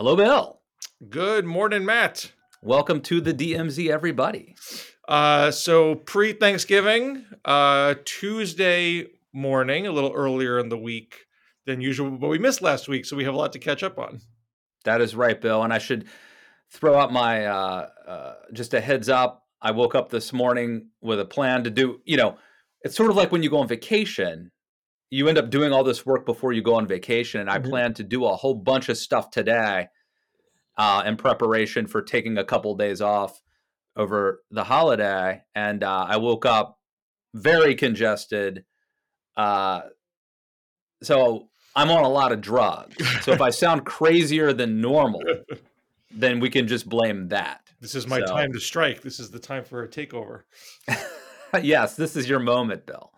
[0.00, 0.60] Hello, Bill.
[1.10, 2.32] Good morning, Matt.
[2.62, 4.56] Welcome to the DMZ, everybody.
[5.06, 11.26] Uh, so pre Thanksgiving, uh, Tuesday morning, a little earlier in the week
[11.66, 13.98] than usual, but we missed last week, so we have a lot to catch up
[13.98, 14.22] on.
[14.84, 15.62] That is right, Bill.
[15.62, 16.06] And I should
[16.70, 19.44] throw out my uh, uh, just a heads up.
[19.60, 22.00] I woke up this morning with a plan to do.
[22.06, 22.38] You know,
[22.80, 24.50] it's sort of like when you go on vacation.
[25.10, 27.68] You end up doing all this work before you go on vacation, and I Mhm.
[27.68, 29.88] plan to do a whole bunch of stuff today
[30.78, 33.42] uh, in preparation for taking a couple days off
[33.96, 35.42] over the holiday.
[35.54, 36.78] And uh, I woke up
[37.34, 38.64] very congested.
[39.36, 39.82] Uh,
[41.02, 42.96] so I'm on a lot of drugs.
[43.24, 45.22] So if I sound crazier than normal,
[46.10, 47.60] then we can just blame that.
[47.80, 49.02] This is my So- time to strike.
[49.02, 50.42] This is the time for a takeover.
[51.62, 53.12] yes, this is your moment, Bill.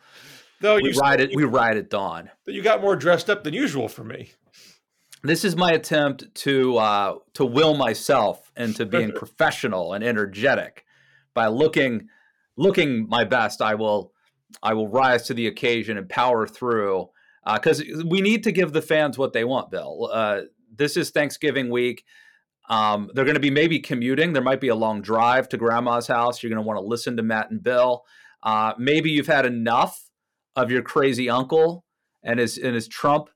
[0.63, 1.35] Though We you ride it.
[1.35, 2.31] We ride at dawn.
[2.45, 4.31] But you got more dressed up than usual for me.
[5.25, 10.85] This is my attempt to uh, to will myself into being professional and energetic
[11.35, 12.09] by looking
[12.57, 13.61] looking my best.
[13.61, 14.13] I will
[14.63, 17.09] I will rise to the occasion and power through
[17.53, 19.71] because we need to give the fans what they want.
[19.71, 22.05] Bill, uh, this is Thanksgiving week.
[22.69, 24.33] Um, they're going to be maybe commuting.
[24.33, 26.41] There might be a long drive to grandma's house.
[26.41, 28.05] You're going to want to listen to Matt and Bill.
[28.43, 30.09] Uh, maybe you've had enough
[30.57, 31.85] of your crazy uncle
[32.23, 33.29] and his and his Trump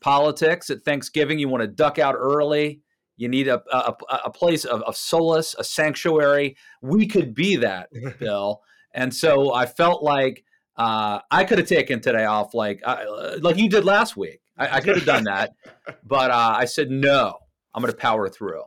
[0.00, 1.38] politics at Thanksgiving.
[1.38, 2.80] You want to duck out early.
[3.16, 3.94] You need a a,
[4.26, 6.56] a place of, of solace, a sanctuary.
[6.80, 8.62] We could be that, Bill.
[8.94, 10.44] And so I felt like
[10.76, 14.40] uh, I could have taken today off, like uh, like you did last week.
[14.58, 15.54] I, I could have done that,
[16.04, 17.38] but uh, I said no.
[17.74, 18.64] I'm going to power through.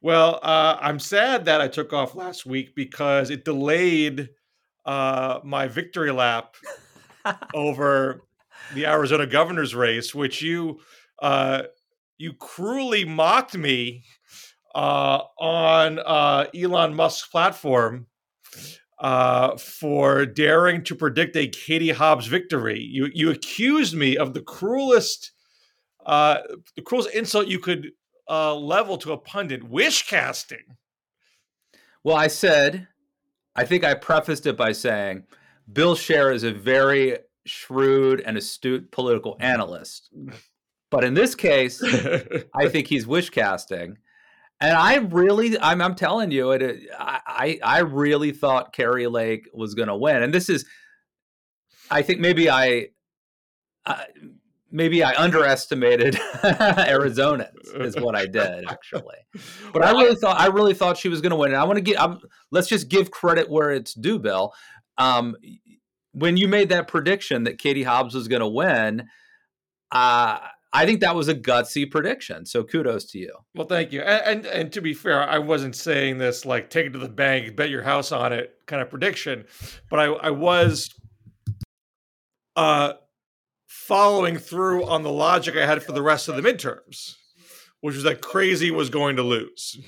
[0.00, 4.30] Well, uh, I'm sad that I took off last week because it delayed
[4.84, 6.54] uh, my victory lap
[7.54, 8.22] over
[8.74, 10.80] the Arizona governor's race, which you
[11.20, 11.62] uh,
[12.18, 14.04] you cruelly mocked me
[14.74, 18.06] uh, on uh, Elon Musk's platform
[18.98, 22.80] uh, for daring to predict a Katie Hobbs victory.
[22.80, 25.32] You you accused me of the cruelest
[26.06, 26.38] uh,
[26.76, 27.92] the cruelest insult you could
[28.28, 30.76] uh, level to a pundit, wish casting.
[32.02, 32.88] Well, I said,
[33.56, 35.24] I think I prefaced it by saying,
[35.72, 40.10] Bill Scher is a very shrewd and astute political analyst.
[40.90, 41.82] But in this case,
[42.54, 43.98] I think he's wish casting.
[44.60, 49.48] And I really, I'm, I'm telling you, it, I, I I really thought Kari Lake
[49.52, 50.22] was going to win.
[50.22, 50.64] And this is,
[51.90, 52.88] I think maybe I,
[53.84, 54.04] uh,
[54.74, 59.16] maybe I underestimated Arizona is what I did actually.
[59.72, 61.52] But I Well, really thought I really thought she was going to win.
[61.52, 61.98] And I want to get.
[61.98, 62.18] I'm,
[62.50, 64.52] let's just give credit where it's due, Bill.
[64.98, 65.36] Um,
[66.12, 69.08] when you made that prediction that Katie Hobbs was going to win,
[69.90, 70.38] uh,
[70.72, 72.44] I think that was a gutsy prediction.
[72.44, 73.32] So kudos to you.
[73.54, 74.02] Well, thank you.
[74.02, 77.08] And, and and to be fair, I wasn't saying this like take it to the
[77.08, 79.46] bank, bet your house on it kind of prediction,
[79.88, 80.88] but I I was
[82.56, 82.94] uh
[83.74, 87.16] following through on the logic I had for the rest of the midterms,
[87.80, 89.78] which was that crazy was going to lose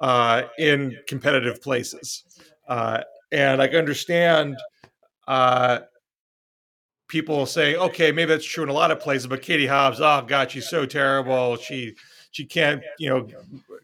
[0.00, 2.24] uh in competitive places.
[2.66, 4.56] Uh and I understand
[5.28, 5.80] uh
[7.08, 10.24] people saying, okay, maybe that's true in a lot of places, but Katie Hobbs, oh
[10.26, 11.56] God, she's so terrible.
[11.56, 11.94] She
[12.30, 13.26] she can't, you know,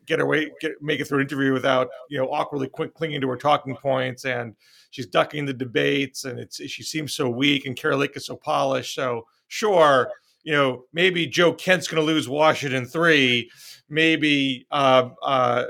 [0.07, 3.37] get away, get, make it through an interview without, you know, awkwardly clinging to her
[3.37, 4.55] talking points, and
[4.91, 8.37] she's ducking the debates, and it's she seems so weak, and Kari Lake is so
[8.37, 8.95] polished.
[8.95, 10.11] So sure,
[10.43, 13.51] you know, maybe Joe Kent's going to lose Washington three,
[13.89, 14.67] maybe.
[14.71, 15.65] Uh, uh,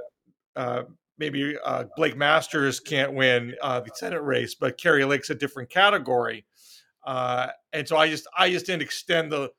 [0.56, 0.82] uh,
[1.16, 5.70] Maybe uh, Blake Masters can't win uh, the Senate race, but Kari Lake's a different
[5.70, 6.44] category,
[7.06, 9.50] uh, and so I just I just didn't extend the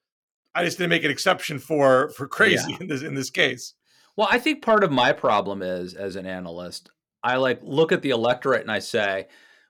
[0.54, 3.74] I just didn't make an exception for for crazy in this in this case.
[4.18, 6.90] Well, I think part of my problem is as an analyst,
[7.24, 9.28] I like look at the electorate and I say,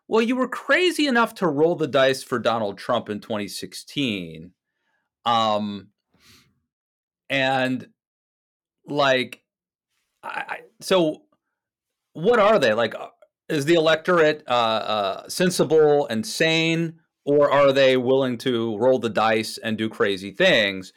[0.07, 4.51] well, you were crazy enough to roll the dice for Donald Trump in 2016.
[5.25, 5.87] Um,
[7.29, 7.87] and
[8.87, 9.41] like,
[10.23, 11.23] I, I so
[12.13, 12.95] what are they like?
[12.95, 13.09] uh,
[13.49, 19.09] Is the electorate uh, uh, sensible and sane, or are they willing to roll the
[19.09, 20.93] dice and do crazy things?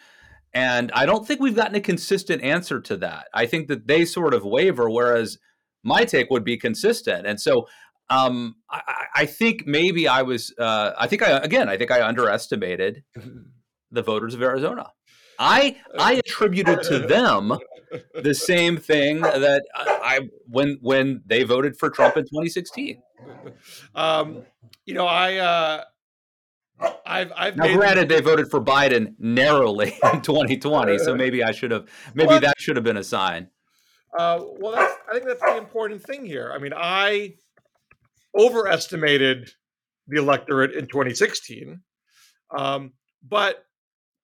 [0.55, 3.29] And I don't think we've gotten a consistent answer to that.
[3.35, 5.38] I think that they sort of waver, whereas
[5.82, 7.27] my take would be consistent.
[7.27, 7.67] And so
[8.10, 8.82] um, I,
[9.14, 13.05] I- think maybe I was, uh, I think I, again, I think I underestimated
[13.90, 14.90] the voters of Arizona.
[15.38, 17.56] I I attributed to them
[18.14, 23.00] the same thing that I, when when they voted for Trump in 2016.
[23.94, 24.43] um,
[24.84, 25.84] you know, I uh,
[27.06, 31.70] I've, I've now, granted, they voted for Biden narrowly in 2020, so maybe I should
[31.70, 33.49] have, maybe well, that should have been a sign.
[34.16, 36.50] Uh, well, that's, I think that's the important thing here.
[36.52, 37.34] I mean, I
[38.37, 39.51] overestimated
[40.07, 41.81] the electorate in 2016,
[42.57, 42.93] um,
[43.27, 43.65] but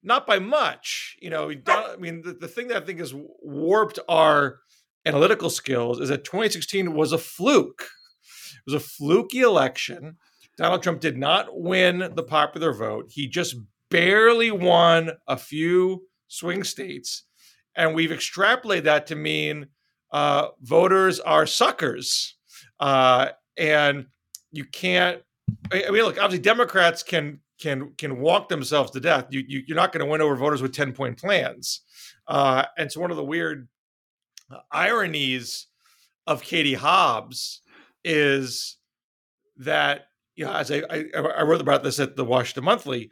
[0.02, 1.16] not by much.
[1.20, 4.60] You know, I mean, the, the thing that I think has warped our
[5.06, 7.88] analytical skills is that 2016 was a fluke.
[8.52, 10.16] It was a fluky election.
[10.56, 13.06] Donald Trump did not win the popular vote.
[13.10, 13.56] He just
[13.90, 17.24] barely won a few swing states.
[17.76, 19.68] And we've extrapolated that to mean
[20.12, 22.36] uh, voters are suckers.
[22.78, 24.06] Uh, and
[24.52, 25.22] you can't,
[25.72, 29.26] I mean, look, obviously Democrats can can can walk themselves to death.
[29.30, 31.82] You, you are not going to win over voters with ten point plans.
[32.26, 33.68] Uh, and so one of the weird
[34.72, 35.66] ironies
[36.26, 37.60] of Katie Hobbs
[38.04, 38.76] is
[39.58, 40.06] that
[40.36, 43.10] you know, as I, I, I wrote about this at the Washington Monthly,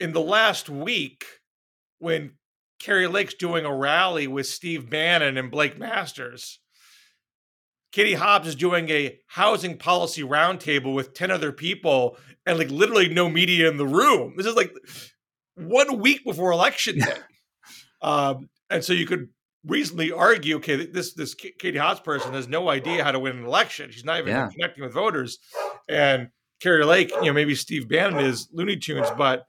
[0.00, 1.24] in the last week,
[1.98, 2.32] when
[2.78, 6.60] Kari Lake's doing a rally with Steve Bannon and Blake Masters,
[7.92, 13.08] Katie Hobbs is doing a housing policy roundtable with 10 other people and like literally
[13.08, 14.34] no media in the room.
[14.36, 14.72] This is like
[15.54, 17.16] one week before election day.
[18.02, 19.28] um, and so you could
[19.66, 23.44] reasonably argue, okay, this this Katie Hobbs person has no idea how to win an
[23.44, 23.90] election.
[23.90, 24.48] She's not even yeah.
[24.48, 25.38] connecting with voters.
[25.88, 26.28] And
[26.60, 29.46] Kari Lake, you know, maybe Steve Bannon is Looney Tunes, but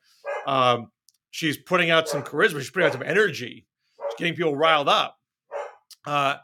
[0.48, 0.92] um,
[1.32, 2.60] she's putting out some charisma.
[2.60, 3.66] She's putting out some energy.
[4.10, 5.18] She's getting people riled up.
[6.06, 6.36] Uh,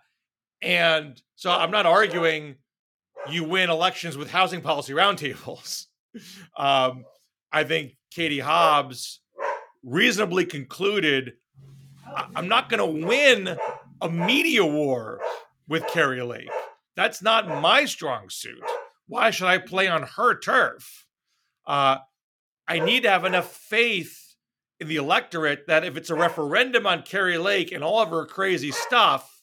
[0.65, 2.55] and so I'm not arguing
[3.29, 5.85] you win elections with housing policy roundtables.
[6.57, 7.03] Um,
[7.51, 9.19] I think Katie Hobbs
[9.83, 11.33] reasonably concluded
[12.33, 13.57] I'm not going to win
[14.01, 15.19] a media war
[15.67, 16.49] with Kari Lake.
[16.95, 18.63] That's not my strong suit.
[19.09, 21.05] Why should I play on her turf?
[21.67, 21.97] Uh,
[22.65, 24.35] I need to have enough faith
[24.79, 28.25] in the electorate that if it's a referendum on Kari Lake and all of her
[28.25, 29.34] crazy stuff,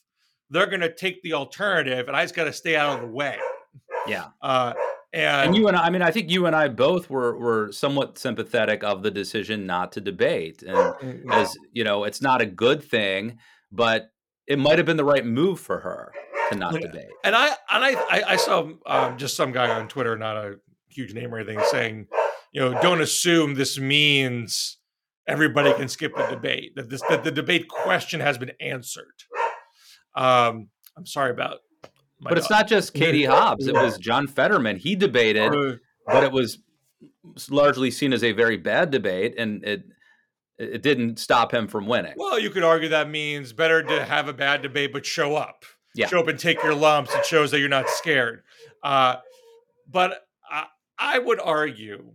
[0.53, 3.13] they're going to take the alternative, and I just got to stay out of the
[3.13, 3.37] way.
[4.07, 4.27] Yeah.
[4.41, 4.73] Uh,
[5.13, 7.71] and, and, you and I, I mean, I think you and I both were were
[7.71, 11.31] somewhat sympathetic of the decision not to debate, and mm-hmm.
[11.31, 13.37] as you know, it's not a good thing,
[13.71, 14.09] but
[14.47, 16.13] it might have been the right move for her
[16.51, 17.11] to not debate.
[17.23, 20.55] And I and I I, saw um, just some guy on Twitter, not a
[20.89, 22.07] huge name or anything, saying,
[22.51, 24.77] you know, don't assume this means
[25.27, 26.73] everybody can skip the debate.
[26.75, 29.13] That this that the debate question has been answered.
[30.15, 31.59] Um, I'm sorry about
[32.23, 33.67] but it's not just Katie Hobbs.
[33.67, 34.77] It was John Fetterman.
[34.77, 35.51] He debated,
[36.05, 36.59] but it was
[37.49, 39.83] largely seen as a very bad debate, and it
[40.57, 42.13] it didn't stop him from winning.
[42.15, 45.65] Well, you could argue that means better to have a bad debate, but show up.
[45.95, 46.07] Yeah.
[46.07, 47.13] Show up and take your lumps.
[47.13, 48.43] It shows that you're not scared.
[48.81, 49.17] Uh,
[49.89, 50.65] but I,
[50.97, 52.13] I would argue.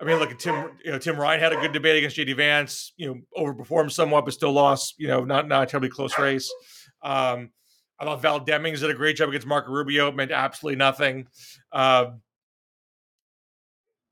[0.00, 0.72] I mean, look at Tim.
[0.84, 2.92] You know, Tim Ryan had a good debate against JD Vance.
[2.96, 4.94] You know, overperformed somewhat, but still lost.
[4.98, 6.52] You know, not not a terribly close race.
[7.02, 7.50] Um,
[7.98, 10.08] I thought Val Demings did a great job against Marco Rubio.
[10.08, 11.28] It meant absolutely nothing.
[11.72, 12.06] Uh,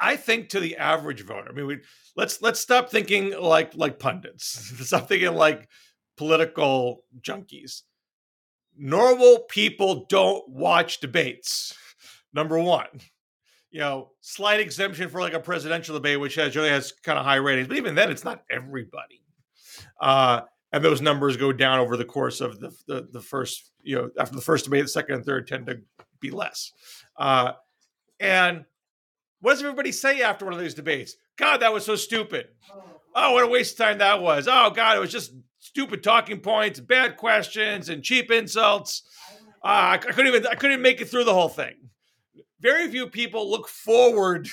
[0.00, 1.78] I think to the average voter, I mean, we,
[2.16, 4.72] let's let's stop thinking like like pundits.
[4.86, 5.68] stop thinking like
[6.16, 7.82] political junkies.
[8.76, 11.74] Normal people don't watch debates.
[12.32, 12.88] Number one,
[13.70, 17.24] you know, slight exemption for like a presidential debate, which has generally has kind of
[17.24, 19.22] high ratings, but even then, it's not everybody.
[20.00, 20.42] Uh,
[20.74, 24.10] and those numbers go down over the course of the, the, the first you know
[24.18, 25.78] after the first debate the second and third tend to
[26.18, 26.72] be less.
[27.16, 27.52] Uh,
[28.18, 28.64] and
[29.40, 31.16] what does everybody say after one of these debates?
[31.36, 32.48] God that was so stupid.
[33.14, 34.48] Oh what a waste of time that was.
[34.48, 39.02] Oh god it was just stupid talking points bad questions and cheap insults.
[39.62, 41.76] Uh, I couldn't even I couldn't make it through the whole thing.
[42.58, 44.48] Very few people look forward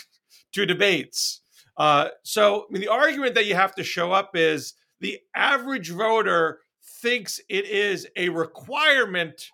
[0.51, 1.41] to debates.
[1.77, 5.91] Uh, so I mean, the argument that you have to show up is the average
[5.91, 6.61] voter
[7.01, 9.49] thinks it is a requirement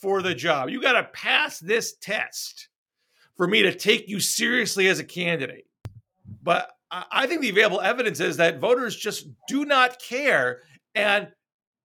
[0.00, 0.68] for the job.
[0.68, 2.68] You got to pass this test
[3.36, 5.66] for me to take you seriously as a candidate.
[6.42, 10.60] But I think the available evidence is that voters just do not care
[10.94, 11.28] and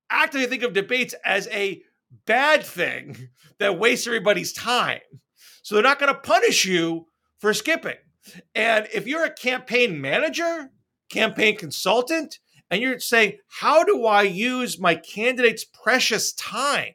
[0.10, 1.82] actively think of debates as a
[2.26, 5.00] bad thing that wastes everybody's time.
[5.62, 7.08] So they're not going to punish you
[7.40, 7.96] for skipping.
[8.56, 10.72] And if you're a campaign manager,
[11.10, 16.94] campaign consultant, and you're saying, how do I use my candidate's precious time?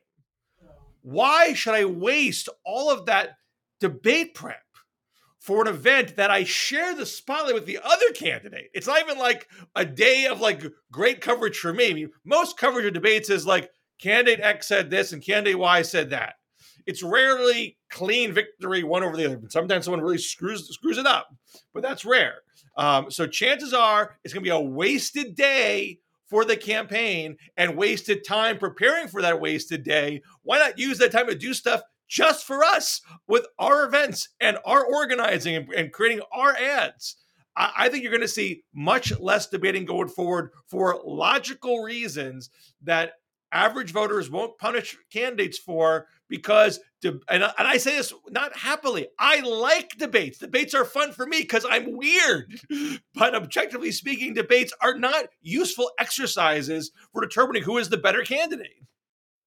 [1.02, 3.36] Why should I waste all of that
[3.80, 4.62] debate prep
[5.40, 8.70] for an event that I share the spotlight with the other candidate?
[8.74, 10.62] It's not even like a day of like
[10.92, 11.90] great coverage for me.
[11.90, 15.82] I mean, most coverage of debates is like candidate X said this and candidate Y
[15.82, 16.34] said that.
[16.86, 19.40] It's rarely clean victory one over the other.
[19.48, 21.34] Sometimes someone really screws screws it up,
[21.72, 22.42] but that's rare.
[22.76, 27.76] Um, so chances are it's going to be a wasted day for the campaign and
[27.76, 30.22] wasted time preparing for that wasted day.
[30.42, 34.58] Why not use that time to do stuff just for us with our events and
[34.64, 37.16] our organizing and, and creating our ads?
[37.54, 42.48] I, I think you're going to see much less debating going forward for logical reasons
[42.82, 43.12] that
[43.52, 49.08] average voters won't punish candidates for because and, and I say this not happily.
[49.18, 50.38] I like debates.
[50.38, 52.58] Debates are fun for me because I'm weird.
[53.14, 58.86] But objectively speaking, debates are not useful exercises for determining who is the better candidate.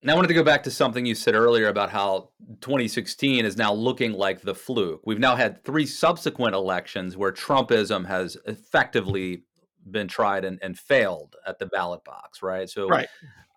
[0.03, 2.29] Now, I wanted to go back to something you said earlier about how
[2.61, 5.01] 2016 is now looking like the fluke.
[5.05, 9.43] We've now had three subsequent elections where Trumpism has effectively
[9.89, 12.69] been tried and, and failed at the ballot box, right?
[12.69, 13.07] So, right.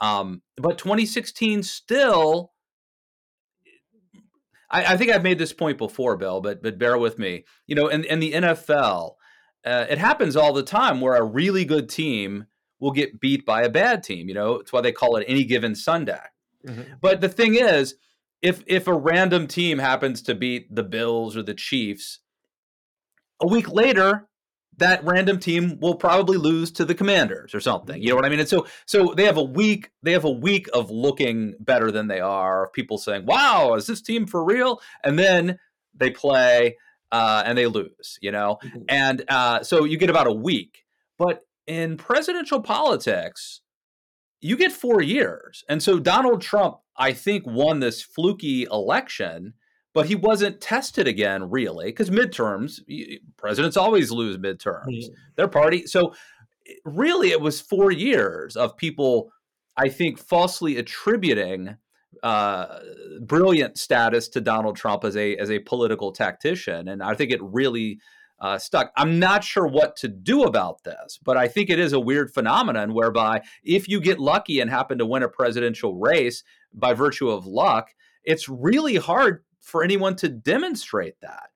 [0.01, 2.53] Um, but 2016 still
[4.71, 7.45] I, I, think I've made this point before, Bill, but but bear with me.
[7.67, 9.15] You know, in, in the NFL,
[9.65, 12.47] uh, it happens all the time where a really good team
[12.81, 14.29] will get beat by a bad team.
[14.29, 16.21] You know, it's why they call it any given Sunday.
[16.67, 16.95] Mm-hmm.
[17.01, 17.95] But the thing is,
[18.43, 22.21] if if a random team happens to beat the Bills or the Chiefs,
[23.41, 24.28] a week later
[24.79, 28.01] that random team will probably lose to the commanders or something.
[28.01, 28.41] You know what i mean?
[28.41, 32.09] And so so they have a week they have a week of looking better than
[32.09, 34.81] they are of people saying wow is this team for real?
[35.05, 35.59] And then
[35.95, 36.77] they play
[37.11, 38.59] uh, and they lose you know?
[38.65, 38.83] Mm-hmm.
[38.89, 40.85] and uh, so you get about a week.
[41.19, 43.61] But in presidential politics
[44.41, 45.65] you get four years.
[45.69, 49.55] And so donald trump i think won this fluky election
[49.95, 52.81] but he wasn't tested again really because midterms
[53.37, 55.15] presidents always lose midterms mm-hmm.
[55.37, 56.15] their party so
[56.85, 59.31] really it was four years of people
[59.77, 61.77] i think falsely attributing
[62.23, 62.81] uh,
[63.21, 67.43] brilliant status to donald trump as a as a political tactician and i think it
[67.43, 67.99] really
[68.41, 68.93] uh, stuck.
[68.97, 72.33] I'm not sure what to do about this, but I think it is a weird
[72.33, 77.29] phenomenon whereby if you get lucky and happen to win a presidential race by virtue
[77.29, 77.91] of luck,
[78.25, 81.51] it's really hard for anyone to demonstrate that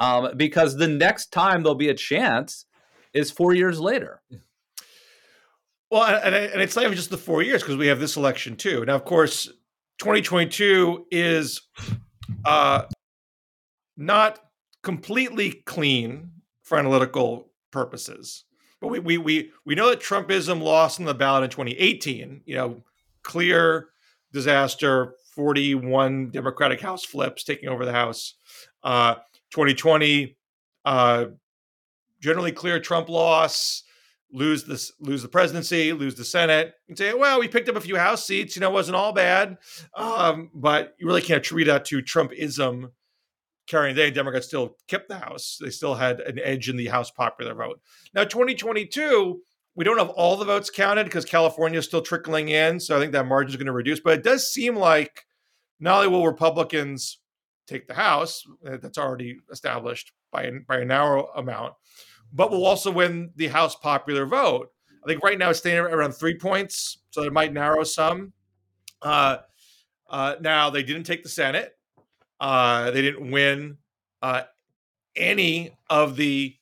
[0.00, 2.66] um, because the next time there'll be a chance
[3.12, 4.20] is four years later.
[5.88, 8.56] Well, and, and it's not even just the four years because we have this election
[8.56, 8.84] too.
[8.84, 9.44] Now, of course,
[9.98, 11.60] 2022 is
[12.44, 12.82] uh,
[13.96, 14.40] not
[14.82, 16.32] completely clean
[16.62, 18.46] for analytical purposes.
[18.80, 22.56] But we, we, we, we know that Trumpism lost in the ballot in 2018, you
[22.56, 22.82] know,
[23.22, 23.90] clear
[24.32, 28.34] disaster, 41 Democratic House flips taking over the House.
[28.82, 29.16] Uh,
[29.50, 30.36] 2020,
[30.84, 31.26] uh,
[32.20, 33.82] generally clear Trump loss,
[34.32, 37.80] lose this, lose the presidency, lose the Senate, and say, well, we picked up a
[37.80, 38.56] few House seats.
[38.56, 39.58] You know, it wasn't all bad,
[39.94, 42.90] um, but you really can't attribute that to Trumpism
[43.66, 44.10] carrying the day.
[44.10, 47.80] Democrats still kept the House; they still had an edge in the House popular vote.
[48.12, 49.40] Now, 2022
[49.76, 52.78] we don't have all the votes counted because California is still trickling in.
[52.78, 54.00] So I think that margin is going to reduce.
[54.00, 55.26] But it does seem like
[55.80, 57.18] not only will Republicans
[57.66, 61.74] take the House, uh, that's already established by, by a narrow amount,
[62.32, 64.70] but will also win the House popular vote.
[65.02, 68.32] I think right now it's staying around three points, so it might narrow some.
[69.02, 69.38] Uh,
[70.08, 71.76] uh, now, they didn't take the Senate.
[72.40, 73.78] Uh, they didn't win
[74.22, 74.42] uh,
[75.16, 76.56] any of the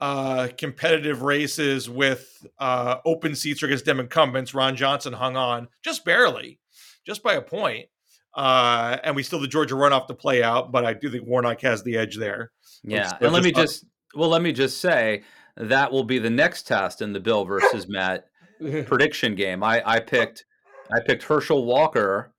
[0.00, 4.54] uh, competitive races with uh, open seats against Dem incumbents.
[4.54, 6.60] Ron Johnson hung on just barely,
[7.04, 7.86] just by a point.
[8.34, 11.60] Uh, and we still the Georgia runoff to play out, but I do think Warnock
[11.62, 12.52] has the edge there.
[12.84, 15.22] Yeah, and let me just well, let me just say
[15.56, 18.26] that will be the next test in the Bill versus Matt
[18.86, 19.64] prediction game.
[19.64, 20.44] I I picked
[20.92, 22.32] I picked Herschel Walker.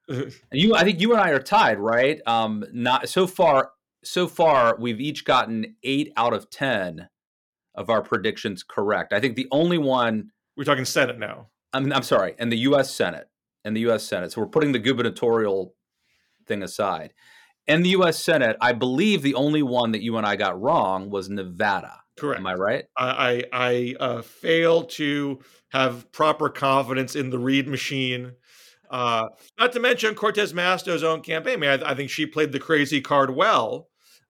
[0.52, 2.22] you, I think you and I are tied, right?
[2.26, 3.72] Um, not so far.
[4.02, 7.10] So far, we've each gotten eight out of ten
[7.80, 9.14] of our predictions correct.
[9.14, 11.48] I think the only one we're talking Senate now.
[11.72, 12.94] I'm, I'm sorry, and the U.S.
[12.94, 13.28] Senate
[13.64, 14.04] and the U.S.
[14.04, 14.32] Senate.
[14.32, 15.74] So we're putting the gubernatorial
[16.46, 17.14] thing aside.
[17.68, 18.22] In the U.S.
[18.22, 22.02] Senate, I believe the only one that you and I got wrong was Nevada.
[22.18, 22.40] Correct.
[22.40, 22.86] Am I right?
[22.98, 28.34] I I, I uh, fail to have proper confidence in the Reid machine.
[28.90, 31.54] Uh, not to mention Cortez Masto's own campaign.
[31.54, 33.88] I, mean, I, I think she played the crazy card well.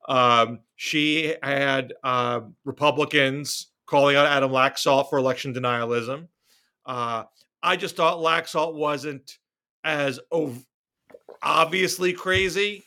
[0.08, 6.30] Um, she had uh, Republicans calling out Adam Laxalt for election denialism.
[6.86, 7.26] Uh,
[7.62, 9.40] I just thought Laxalt wasn't
[9.84, 10.66] as ov-
[11.44, 12.86] obviously crazy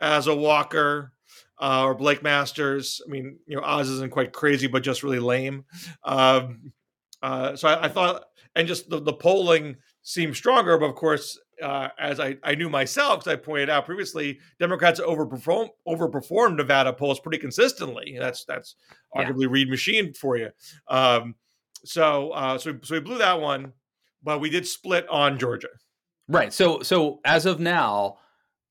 [0.00, 1.12] as a Walker
[1.60, 3.02] uh, or Blake Masters.
[3.06, 5.66] I mean, you know, Oz isn't quite crazy, but just really lame.
[6.04, 6.72] Um,
[7.20, 8.24] uh, so I, I, thought,
[8.56, 10.78] and just the, the polling seem stronger.
[10.78, 15.00] But of course, uh, as I, I knew myself, because I pointed out previously, Democrats
[15.00, 18.16] overperform overperformed Nevada polls pretty consistently.
[18.18, 18.76] That's that's
[19.14, 19.24] Yeah.
[19.30, 20.50] arguably Reid machine for you.
[20.88, 21.34] Um,
[21.84, 23.72] so uh, so so we blew that one,
[24.22, 25.68] but we did split on Georgia.
[26.28, 26.52] Right.
[26.52, 28.18] So so as of now,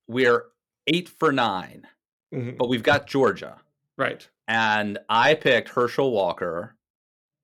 [0.08, 0.46] we're
[0.88, 1.86] eight for nine,
[2.34, 2.58] Mhm.
[2.58, 3.60] but we've got Georgia.
[3.98, 4.28] Right.
[4.48, 6.77] And I picked Herschel Walker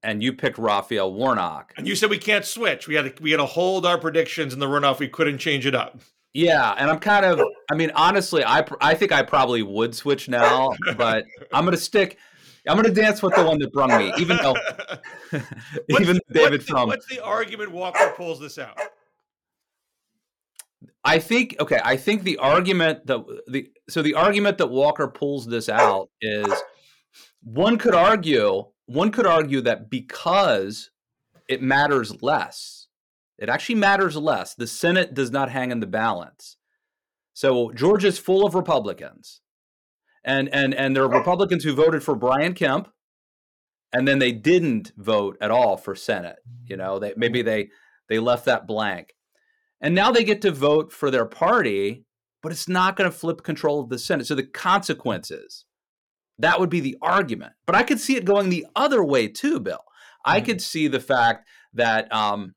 [0.04, 1.74] and you picked Raphael Warnock.
[1.78, 2.88] And you said we can't switch.
[2.88, 5.00] We had to we had to hold our predictions in the runoff.
[5.00, 6.00] We couldn't change it up.
[6.34, 7.42] Yeah, and I'm kind of
[7.72, 11.82] I mean honestly, I I think I probably would switch now, but I'm going to
[11.82, 12.18] stick
[12.68, 14.56] I'm going to dance with the one that brung me, even though
[15.90, 18.80] even David what's the, from what's the argument Walker pulls this out?
[21.04, 25.46] I think okay, I think the argument that the so the argument that Walker pulls
[25.46, 26.48] this out is
[27.42, 30.92] one could argue one could argue that because
[31.48, 32.88] it matters less.
[33.38, 34.54] It actually matters less.
[34.54, 36.58] The Senate does not hang in the balance.
[37.34, 39.42] So Georgia's full of Republicans.
[40.24, 42.90] And and and there are Republicans who voted for Brian Kemp
[43.94, 46.38] and then they didn't vote at all for Senate.
[46.66, 47.70] You know, they maybe they
[48.10, 49.14] they left that blank.
[49.80, 52.06] And now they get to vote for their party,
[52.42, 54.28] but it's not going to flip control of the Senate.
[54.28, 55.66] So the consequences,
[56.40, 57.54] that would be the argument.
[57.66, 59.84] But I could see it going the other way too, Bill.
[60.26, 60.46] I Mhm.
[60.46, 62.56] could see the fact that um,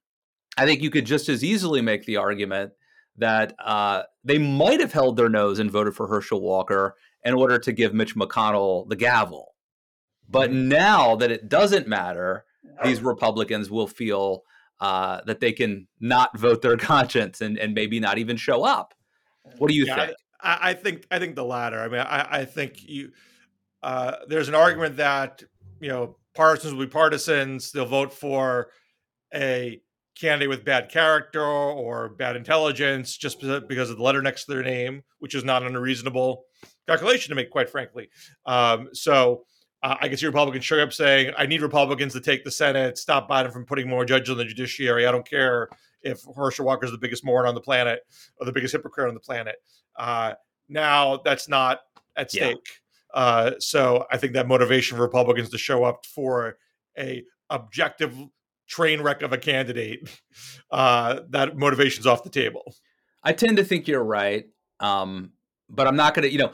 [0.57, 2.73] I think you could just as easily make the argument
[3.17, 7.59] that uh, they might have held their nose and voted for Herschel Walker in order
[7.59, 9.55] to give Mitch McConnell the gavel.
[10.29, 12.45] But now that it doesn't matter,
[12.83, 14.43] these Republicans will feel
[14.81, 18.93] uh, that they can not vote their conscience and, and maybe not even show up.
[19.59, 20.17] What do you Yeah, think?
[20.41, 21.79] I, I think I think the latter.
[21.81, 23.13] I mean, I, I think you.
[23.87, 25.45] Uh, there's an argument that
[25.81, 27.71] you know partisans will be partisans.
[27.71, 28.71] They'll vote for
[29.33, 29.81] a
[30.19, 33.39] candidate with bad character or bad intelligence just
[33.69, 36.47] because of the letter next to their name, which is not an unreasonable
[36.89, 38.11] calculation to make, quite frankly.
[38.45, 39.45] Um, so.
[39.83, 42.97] Uh, I can see Republicans showing up saying, I need Republicans to take the Senate,
[42.97, 45.07] stop Biden from putting more judges on the judiciary.
[45.07, 45.69] I don't care
[46.01, 48.01] if Herschel Walker is the biggest moron on the planet
[48.41, 49.57] or the biggest hypocrite on the planet.
[49.97, 50.33] Uh,
[50.71, 51.81] now that's not
[52.17, 52.55] at Yeah.
[53.17, 56.59] Uh, so I think that motivation for Republicans to show up for
[56.99, 58.15] a objective
[58.69, 60.21] train wreck of a candidate,
[60.71, 62.75] uh, that motivation's off the table.
[63.23, 64.45] I tend to think you're right,
[64.81, 65.33] um,
[65.71, 66.31] but I'm not going to.
[66.31, 66.53] You know,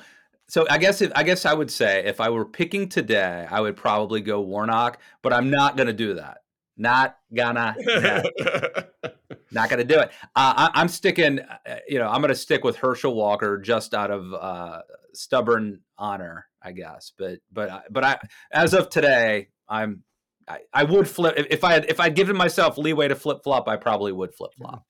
[0.48, 3.60] so I guess if I guess I would say if I were picking today, I
[3.60, 6.38] would probably go Warnock, but I'm not going to do that.
[6.76, 7.74] Not gonna,
[9.50, 10.10] not to do it.
[10.34, 11.40] Uh, I, I'm sticking.
[11.40, 14.80] uh, You know, I'm going to stick with Herschel Walker just out of uh,
[15.14, 17.12] stubborn honor, I guess.
[17.18, 18.18] But but I- but I
[18.52, 20.02] as of today, I'm.
[20.48, 23.68] I, I would flip if- I had if I'd given myself leeway to flip flop.
[23.68, 24.84] I probably would flip flop.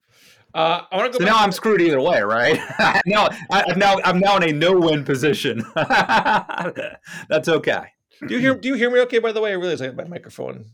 [0.55, 1.45] Uh, I want to So go now back.
[1.45, 2.59] I'm screwed either way, right?
[3.07, 5.63] now, I, I'm now I'm now in a no-win position.
[5.77, 7.83] That's okay.
[8.27, 8.55] do you hear?
[8.55, 9.01] Do you hear me?
[9.01, 9.19] Okay.
[9.19, 10.67] By the way, I realize I have my microphone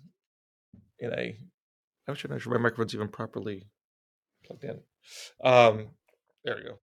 [1.01, 1.39] in a.
[2.07, 3.67] I'm sure not sure my microphone's even properly
[4.45, 4.81] plugged in.
[5.45, 5.89] Um,
[6.45, 6.79] there we go.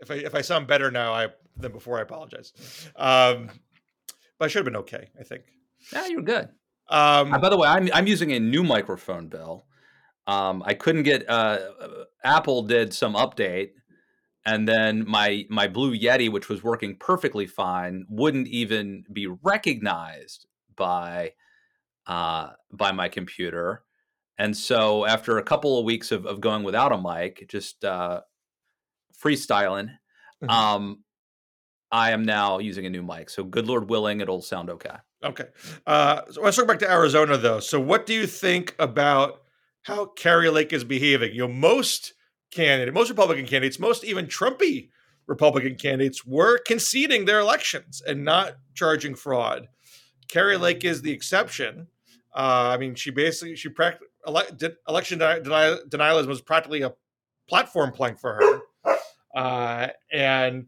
[0.00, 1.28] If I if I sound better now, I
[1.62, 2.52] than before, I apologize.
[2.96, 3.50] Um,
[4.38, 5.08] but I should have been okay.
[5.18, 5.42] I think.
[5.92, 6.48] Yeah, you're good.
[6.88, 9.66] Um, Uh, by the way, I'm I'm using a new microphone, Bill.
[10.26, 11.28] Um, I couldn't get.
[11.28, 11.58] Uh,
[12.24, 13.70] Apple did some update,
[14.44, 20.46] and then my my Blue Yeti, which was working perfectly fine, wouldn't even be recognized
[20.76, 21.32] by
[22.06, 23.84] uh, by my computer.
[24.38, 28.22] And so, after a couple of weeks of, of going without a mic, just uh,
[29.22, 29.90] freestyling,
[30.42, 30.50] Mhm.
[30.50, 31.04] um,
[31.92, 33.30] I am now using a new mic.
[33.30, 34.96] So, good Lord willing, it'll sound okay.
[35.22, 35.46] Okay.
[35.86, 37.60] Uh, so let's go back to Arizona, though.
[37.60, 39.42] So, what do you think about
[39.82, 41.34] how Kari Lake is behaving?
[41.34, 42.14] You know, most
[42.50, 44.90] candidate, most Republican candidates, most even Trumpy
[45.26, 49.68] Republican candidates were conceding their elections and not charging fraud.
[50.28, 51.88] Kari Lake is the exception.
[52.34, 56.92] Uh, I mean, she basically she pract- ele- election deni- deni- denialism was practically a
[57.48, 58.94] platform plank for her,
[59.34, 60.66] uh, and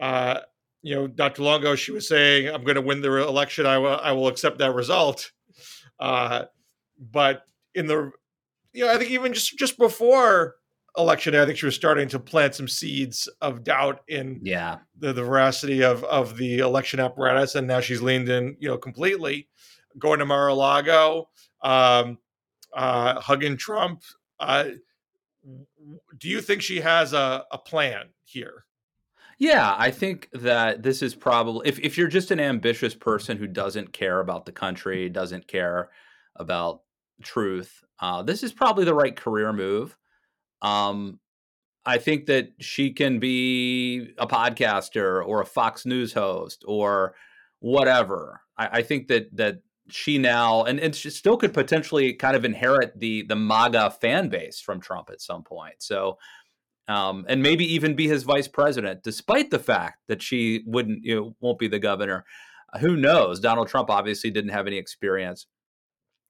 [0.00, 0.40] uh,
[0.82, 1.42] you know, Dr.
[1.42, 3.66] Longo, she was saying, "I'm going to win the election.
[3.66, 5.32] I will, I will accept that result."
[5.98, 6.44] Uh,
[6.98, 7.42] but
[7.74, 8.10] in the,
[8.72, 10.56] you know, I think even just just before
[10.96, 14.78] election day, I think she was starting to plant some seeds of doubt in Yeah.
[14.98, 18.78] the, the veracity of of the election apparatus, and now she's leaned in, you know,
[18.78, 19.48] completely,
[19.98, 21.28] going to Mar-a-Lago,
[21.62, 22.18] um,
[22.74, 24.02] uh, hugging Trump.
[24.38, 24.66] Uh,
[26.18, 28.64] do you think she has a, a plan here?
[29.38, 33.46] Yeah, I think that this is probably if, if you're just an ambitious person who
[33.46, 35.90] doesn't care about the country, doesn't care
[36.34, 36.80] about
[37.22, 39.96] truth, uh, this is probably the right career move.
[40.60, 41.20] Um,
[41.86, 47.14] I think that she can be a podcaster or a Fox News host or
[47.60, 48.40] whatever.
[48.56, 52.44] I, I think that that she now and, and she still could potentially kind of
[52.44, 55.76] inherit the the MAGA fan base from Trump at some point.
[55.78, 56.18] So
[56.88, 61.14] um, and maybe even be his vice president, despite the fact that she wouldn't, you
[61.14, 62.24] know, won't be the governor.
[62.72, 63.40] Uh, who knows?
[63.40, 65.46] Donald Trump obviously didn't have any experience.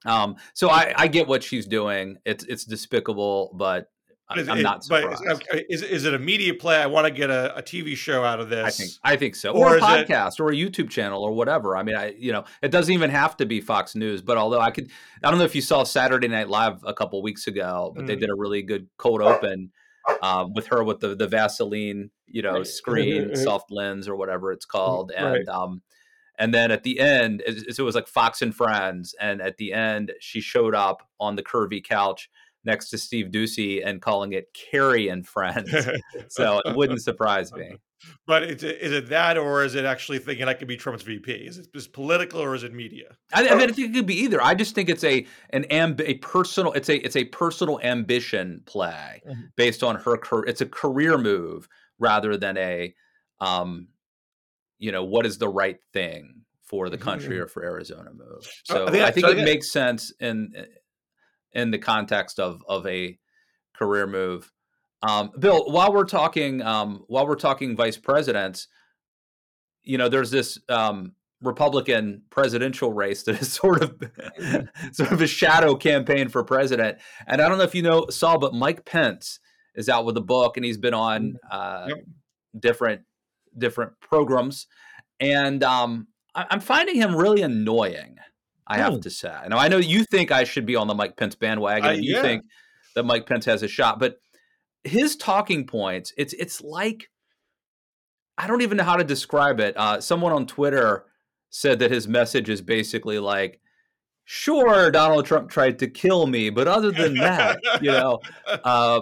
[0.05, 2.17] Um, so I, I get what she's doing.
[2.25, 3.89] It's it's despicable, but
[4.29, 5.23] I'm not surprised.
[5.25, 6.77] But is, is it a media play?
[6.77, 8.65] I want to get a, a, TV show out of this.
[8.65, 10.39] I think I think so, or, or a podcast, it...
[10.39, 11.75] or a YouTube channel, or whatever.
[11.75, 14.21] I mean, I you know, it doesn't even have to be Fox News.
[14.21, 14.89] But although I could,
[15.23, 18.07] I don't know if you saw Saturday Night Live a couple weeks ago, but mm.
[18.07, 19.71] they did a really good cold open
[20.21, 24.65] um, with her with the the Vaseline, you know, screen, soft lens, or whatever it's
[24.65, 25.47] called, and right.
[25.47, 25.81] um,
[26.37, 29.73] and then at the end, it, it was like Fox and Friends, and at the
[29.73, 32.29] end, she showed up on the curvy couch
[32.65, 35.71] next to Steve Doocy and calling it Kari and Friends.
[36.29, 37.77] so it wouldn't surprise me.
[38.25, 41.03] But is it, is it that, or is it actually thinking I could be Trump's
[41.03, 41.31] VP?
[41.31, 43.17] Is it is political, or is it media?
[43.33, 44.41] I, I, mean, I think it could be either.
[44.41, 48.61] I just think it's a an amb- a personal it's a it's a personal ambition
[48.65, 49.41] play mm-hmm.
[49.57, 50.17] based on her.
[50.17, 50.45] Career.
[50.45, 51.67] It's a career move
[51.99, 52.93] rather than a,
[53.41, 53.87] um,
[54.77, 57.43] you know, what is the right thing for the country mm-hmm.
[57.43, 58.47] or for Arizona move.
[58.65, 60.53] So I think, I think so it makes sense in
[61.53, 63.17] in the context of of a
[63.75, 64.51] career move.
[65.01, 68.67] Um, Bill, while we're talking um, while we're talking vice presidents,
[69.83, 73.95] you know, there's this um, Republican presidential race that is sort of
[74.91, 76.97] sort of a shadow campaign for president.
[77.27, 79.39] And I don't know if you know saw, but Mike Pence
[79.75, 81.35] is out with a book, and he's been on mm-hmm.
[81.51, 81.97] uh, yep.
[82.59, 83.01] different
[83.57, 84.67] different programs,
[85.19, 88.17] and um, I, am finding him really annoying.
[88.69, 88.99] I have oh.
[88.99, 89.35] to say.
[89.49, 91.85] Now I know you think I should be on the Mike Pence bandwagon.
[91.85, 92.21] Uh, and you yeah.
[92.21, 92.43] think
[92.95, 94.17] that Mike Pence has a shot, but
[94.83, 97.09] his talking points, it's it's like
[98.37, 99.75] I don't even know how to describe it.
[99.75, 101.05] Uh, someone on Twitter
[101.49, 103.59] said that his message is basically like,
[104.23, 109.01] "Sure, Donald Trump tried to kill me, but other than that, you know, uh,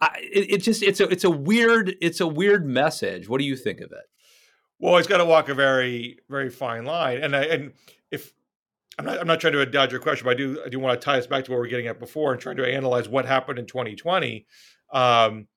[0.00, 3.28] I, it, it just it's a it's a weird it's a weird message.
[3.28, 4.04] What do you think of it?"
[4.78, 7.72] Well, he's got to walk a very very fine line, and I, and
[8.10, 8.32] if
[9.00, 11.00] I'm not, I'm not trying to dodge your question, but I do I do want
[11.00, 13.08] to tie us back to what we are getting at before and trying to analyze
[13.08, 14.46] what happened in 2020.
[14.92, 15.48] Um,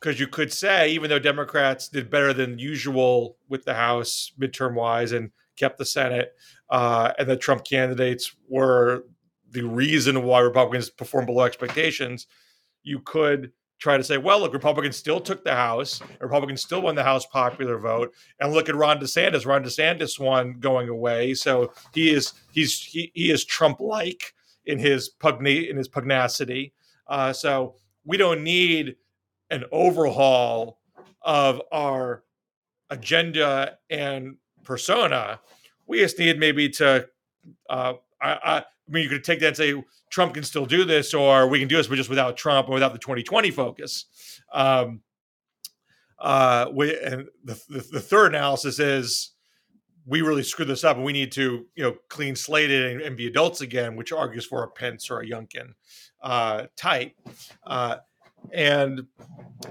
[0.00, 4.74] because you could say, even though Democrats did better than usual with the House midterm
[4.74, 6.32] wise and kept the Senate,
[6.68, 9.04] uh, and the Trump candidates were
[9.52, 12.26] the reason why Republicans performed below expectations,
[12.82, 16.94] you could try to say, well, look, Republicans still took the House, Republicans still won
[16.94, 19.46] the House popular vote, and look at Ron DeSantis.
[19.46, 24.34] Ron DeSantis won going away, so he is he's he, he is Trump-like
[24.66, 26.72] in his pugna- in his pugnacity.
[27.06, 28.96] Uh, so we don't need
[29.50, 30.78] an overhaul
[31.22, 32.24] of our
[32.90, 35.40] agenda and persona.
[35.86, 37.08] We just need maybe to.
[37.68, 40.84] Uh, I, I, I mean, you could take that and say Trump can still do
[40.84, 44.06] this, or we can do this, but just without Trump and without the 2020 focus.
[44.52, 45.00] Um,
[46.18, 49.32] uh, we, and the, the, the third analysis is
[50.06, 53.00] we really screwed this up, and we need to you know clean slate it and,
[53.00, 55.72] and be adults again, which argues for a Pence or a Youngkin
[56.22, 57.14] uh, type.
[57.66, 57.96] Uh,
[58.52, 59.06] and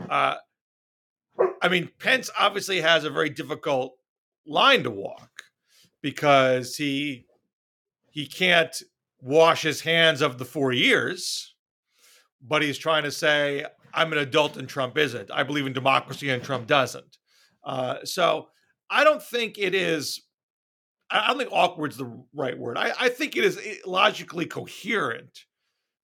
[0.09, 0.35] uh,
[1.61, 3.95] I mean, Pence obviously has a very difficult
[4.45, 5.43] line to walk
[6.01, 7.25] because he
[8.11, 8.81] he can't
[9.23, 11.55] wash his hands of the four years,
[12.41, 15.31] but he's trying to say, I'm an adult and Trump isn't.
[15.31, 17.17] I believe in democracy and Trump doesn't.
[17.63, 18.47] Uh, so
[18.89, 20.21] I don't think it is,
[21.09, 22.77] I don't think awkward is the right word.
[22.77, 25.45] I, I think it is logically coherent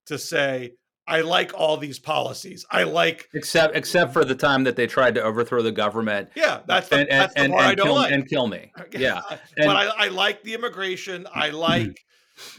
[0.05, 0.71] to say,
[1.05, 2.65] I like all these policies.
[2.69, 6.29] I like except except for the time that they tried to overthrow the government.
[6.35, 8.11] Yeah, that's the, and, that's and, the part and, I don't kill, like.
[8.11, 8.71] And kill me.
[8.91, 9.21] Yeah,
[9.57, 11.25] but I, I, like the immigration.
[11.33, 11.99] I like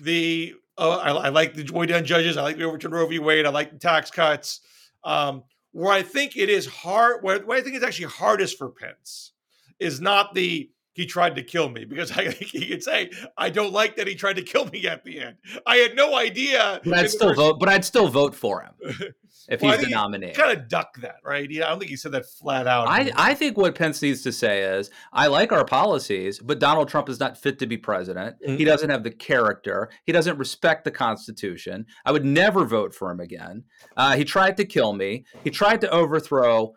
[0.01, 2.37] the uh, I, I, like the way done judges.
[2.37, 3.19] I like the overturn Roe v.
[3.19, 3.45] Wade.
[3.45, 4.61] I like the tax cuts.
[5.05, 8.71] Um, where I think it is hard, where, where I think it's actually hardest for
[8.71, 9.33] Pence
[9.79, 13.51] is not the he tried to kill me because I think he could say I
[13.51, 15.37] don't like that he tried to kill me at the end.
[15.67, 16.81] I had no idea.
[16.85, 17.39] But I'd still first...
[17.39, 17.61] vote.
[17.61, 18.75] But I'd still vote for him.
[19.49, 20.33] if well, he's the nominee.
[20.33, 21.51] Kind of duck that, right?
[21.51, 22.89] Yeah, I don't think he said that flat out.
[22.89, 26.89] I, I think what Pence needs to say is, I like our policies, but Donald
[26.89, 28.37] Trump is not fit to be president.
[28.41, 28.57] Mm-hmm.
[28.57, 29.91] He doesn't have the character.
[30.05, 31.87] He doesn't respect the Constitution.
[32.05, 33.65] I would never vote for him again.
[33.97, 35.25] Uh, he tried to kill me.
[35.45, 36.75] He tried to overthrow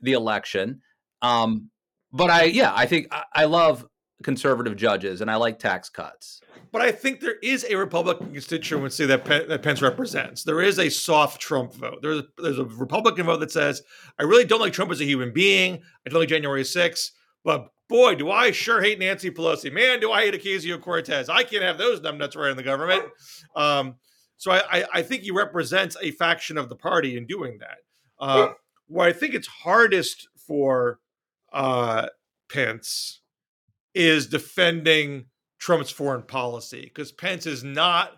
[0.00, 0.80] the election.
[1.22, 1.70] Um,
[2.12, 3.86] but I, yeah, I think I, I love
[4.22, 6.40] conservative judges and I like tax cuts.
[6.70, 10.42] But I think there is a Republican constituency that, that Pence represents.
[10.42, 11.98] There is a soft Trump vote.
[12.00, 13.82] There's a, there's a Republican vote that says,
[14.18, 15.82] I really don't like Trump as a human being.
[16.06, 17.10] I don't like January 6th.
[17.44, 19.70] But boy, do I sure hate Nancy Pelosi.
[19.70, 21.28] Man, do I hate Ocasio Cortez.
[21.28, 23.04] I can't have those numbnuts running the government.
[23.54, 23.96] Um,
[24.38, 27.78] so I, I, I, think he represents a faction of the party in doing that.
[28.18, 28.52] Uh,
[28.86, 31.00] where I think it's hardest for
[31.52, 32.06] uh,
[32.50, 33.20] Pence
[33.94, 35.26] is defending
[35.58, 38.12] Trump's foreign policy because Pence is not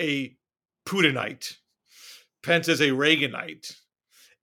[0.00, 0.36] a
[0.86, 1.56] Putinite.
[2.42, 3.74] Pence is a Reaganite.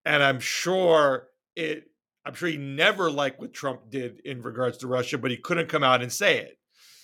[0.06, 1.90] And I'm sure it
[2.26, 5.70] I'm sure he never liked what Trump did in regards to Russia, but he couldn't
[5.70, 6.58] come out and say it.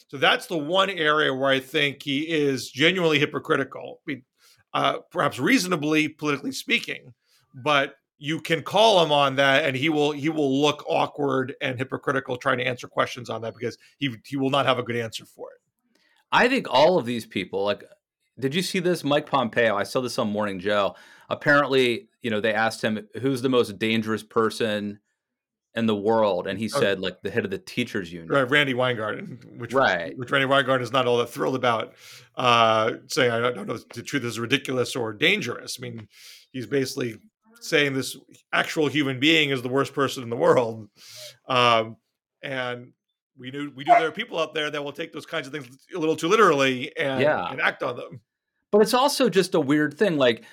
[0.07, 4.01] So that's the one area where I think he is genuinely hypocritical,
[4.73, 7.13] uh, perhaps reasonably politically speaking.
[7.53, 11.79] But you can call him on that and he will he will look awkward and
[11.79, 14.95] hypocritical trying to answer questions on that because he he will not have a good
[14.95, 15.57] answer for it.
[16.31, 17.83] I think all of these people like
[18.39, 19.75] did you see this Mike Pompeo?
[19.75, 20.95] I saw this on Morning Joe.
[21.29, 24.99] Apparently, you know, they asked him who's the most dangerous person
[25.73, 26.79] in the world, and he oh.
[26.79, 28.49] said like the head of the teachers union, right?
[28.49, 31.95] Randi Weingarten, which right, which Randi Weingarten is not all that thrilled about,
[32.35, 35.79] uh, saying I don't know if the truth is ridiculous or dangerous.
[35.79, 36.07] I mean,
[36.51, 37.17] he's basically
[37.61, 38.17] saying this
[38.53, 40.89] actual human being is the worst person in the world.
[41.47, 41.97] Um,
[42.43, 42.93] and
[43.37, 45.53] we knew we knew there are people out there that will take those kinds of
[45.53, 47.51] things a little too literally and, yeah.
[47.51, 48.21] and act on them.
[48.71, 50.17] But it's also just a weird thing.
[50.17, 50.43] Like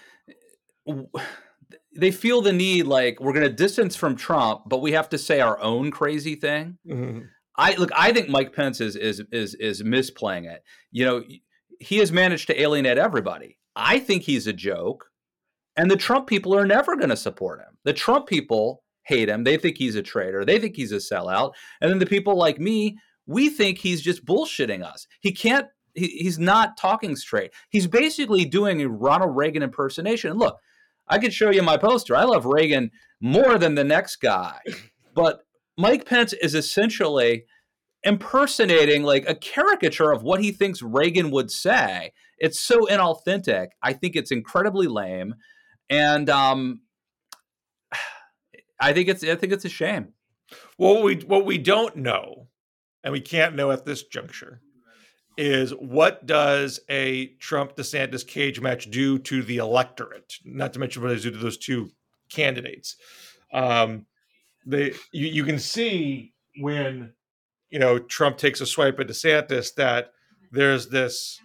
[1.97, 5.18] they feel the need, like we're going to distance from Trump, but we have to
[5.18, 6.79] say our own crazy thing.
[6.87, 7.21] Mm-hmm.
[7.57, 7.90] I look.
[7.94, 10.62] I think Mike Pence is is is is misplaying it.
[10.92, 11.25] You know,
[11.81, 13.59] he has managed to alienate everybody.
[13.75, 15.07] I think he's a joke.
[15.79, 17.79] And the Trump people are never going to support him.
[17.85, 19.45] The Trump people hate him.
[19.45, 20.45] They think he's a traitor.
[20.45, 21.53] They think he's a sellout.
[21.81, 25.07] And then the people like me, we think he's just bullshitting us.
[25.21, 27.53] He can't, he, he's not talking straight.
[27.71, 30.37] He's basically doing a Ronald Reagan impersonation.
[30.37, 30.59] Look,
[31.07, 32.17] I could show you my poster.
[32.17, 34.59] I love Reagan more than the next guy.
[35.14, 35.41] But
[35.77, 37.45] Mike Pence is essentially
[38.03, 42.12] impersonating like a caricature of what he thinks Reagan would say.
[42.38, 43.69] It's so inauthentic.
[43.83, 45.35] I think it's incredibly lame
[45.90, 46.81] and um,
[48.81, 50.14] I think it's I think it's a shame.
[50.79, 52.48] Well, what we what we don't know,
[53.03, 54.61] and we can't know at this juncture,
[55.37, 60.35] is what does a Trump DeSantis cage match do to the electorate?
[60.44, 61.90] Not to mention what does do to those two
[62.31, 62.96] candidates.
[63.53, 64.07] Um,
[64.66, 67.12] they you, you can see when
[67.70, 70.12] you know Trump takes a swipe at DeSantis that
[70.53, 71.40] there's this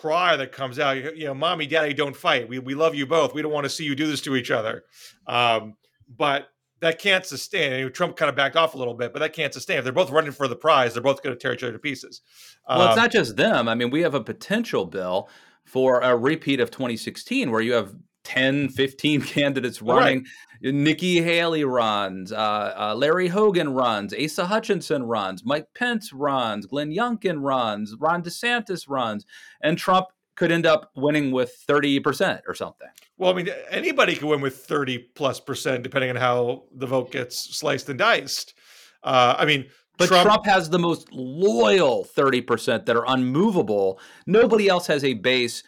[0.00, 0.96] cry that comes out.
[1.16, 2.48] You know, mommy, daddy, don't fight.
[2.48, 3.34] We we love you both.
[3.34, 4.84] We don't want to see you do this to each other.
[5.26, 5.74] Um,
[6.16, 6.48] but
[6.80, 7.72] that can't sustain.
[7.72, 9.78] And Trump kind of backed off a little bit, but that can't sustain.
[9.78, 11.78] If they're both running for the prize, they're both going to tear each other to
[11.78, 12.22] pieces.
[12.68, 13.68] Well, it's um, not just them.
[13.68, 15.28] I mean, we have a potential bill
[15.64, 17.94] for a repeat of 2016 where you have
[18.30, 20.24] 10, 15 candidates running.
[20.62, 20.74] Right.
[20.74, 26.90] Nikki Haley runs, uh, uh, Larry Hogan runs, Asa Hutchinson runs, Mike Pence runs, Glenn
[26.90, 29.24] Youngkin runs, Ron DeSantis runs,
[29.62, 32.88] and Trump could end up winning with 30% or something.
[33.16, 37.10] Well, I mean, anybody could win with 30 plus percent, depending on how the vote
[37.10, 38.54] gets sliced and diced.
[39.02, 39.66] Uh, I mean,
[39.96, 43.98] but Trump, Trump, has the most loyal 30% that are unmovable.
[44.26, 45.62] Nobody else has a base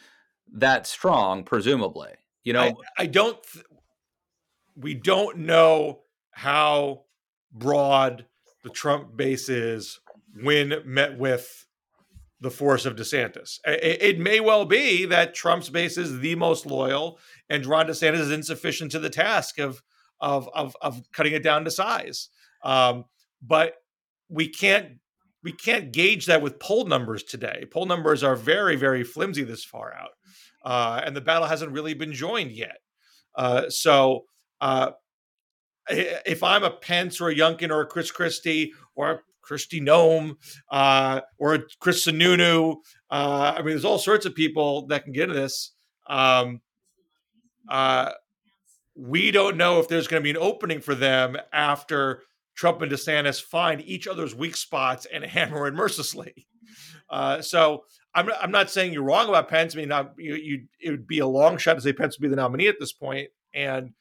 [0.52, 2.12] that strong, presumably.
[2.44, 3.38] You know, I, I don't.
[3.52, 3.64] Th-
[4.76, 6.00] we don't know
[6.30, 7.04] how
[7.52, 8.26] broad
[8.64, 10.00] the Trump base is
[10.42, 11.66] when met with
[12.40, 13.58] the force of DeSantis.
[13.64, 18.20] It, it, may well be that Trump's base is the most loyal, and Ron DeSantis
[18.20, 19.82] is insufficient to the task of
[20.20, 22.28] of of, of cutting it down to size.
[22.64, 23.04] Um,
[23.40, 23.74] but
[24.28, 24.98] we can't
[25.44, 27.64] we can't gauge that with poll numbers today.
[27.70, 30.10] Poll numbers are very very flimsy this far out
[30.64, 32.78] uh, and the battle hasn't really been joined yet.
[33.34, 34.24] Uh, so
[34.60, 34.90] uh,
[35.88, 40.36] if I'm a Pence or a Youngkin or a Chris Christie or a Kristi Noem
[40.70, 42.76] uh, or a Chris Sununu,
[43.10, 45.72] uh, I mean, there's all sorts of people that can get into this.
[46.06, 46.60] Um,
[47.68, 48.10] uh,
[48.94, 52.22] we don't know if there's going to be an opening for them after
[52.54, 56.46] Trump and DeSantis find each other's weak spots and hammer it mercilessly.
[57.10, 59.74] Uh, so I'm, I'm not saying you're wrong about Pence.
[59.74, 62.22] I mean, not, you, you, it would be a long shot to say Pence would
[62.22, 63.92] be the nominee at this point, and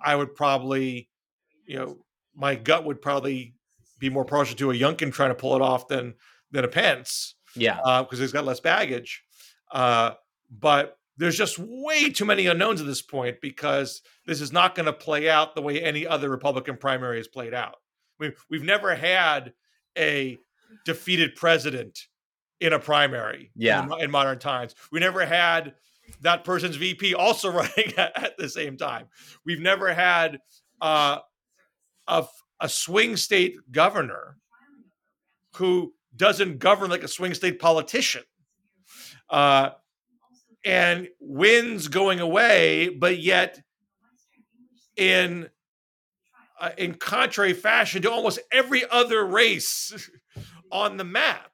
[0.00, 1.08] I would probably,
[1.66, 1.98] you know,
[2.34, 3.54] my gut would probably
[3.98, 6.14] be more partial to a Youngkin trying to pull it off than
[6.50, 7.34] than a Pence.
[7.54, 9.22] Yeah, because uh, he's got less baggage.
[9.70, 10.12] Uh,
[10.50, 14.86] but there's just way too many unknowns at this point because this is not going
[14.86, 17.76] to play out the way any other Republican primary has played out.
[18.20, 19.54] Mean, we've never had
[19.96, 20.38] a
[20.84, 21.98] defeated president
[22.60, 23.50] in a primary.
[23.56, 23.84] Yeah.
[23.84, 25.74] In, in modern times, we never had
[26.22, 29.06] that person's VP also running at, at the same time.
[29.44, 30.38] We've never had
[30.80, 31.18] uh,
[32.06, 32.26] a
[32.60, 34.36] a swing state governor
[35.56, 38.22] who doesn't govern like a swing state politician.
[39.30, 39.70] Uh,
[40.64, 43.62] and wins going away, but yet
[44.96, 45.48] in
[46.60, 50.10] uh, in contrary fashion to almost every other race
[50.72, 51.49] on the map.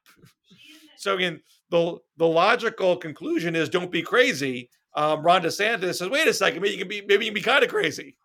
[1.07, 1.41] So again,
[1.71, 4.71] the the logical conclusion is don't be crazy.
[4.97, 7.43] Um, Ron DeSantis says, wait a second, maybe you can be maybe you can be
[7.43, 8.17] kind of crazy.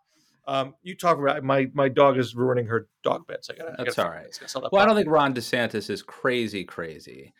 [0.48, 3.38] Um, you talk about my my dog is ruining her dog bed.
[3.42, 4.72] So I gotta, That's I all right.
[4.72, 7.36] Well, I don't think Ron DeSantis is crazy, crazy.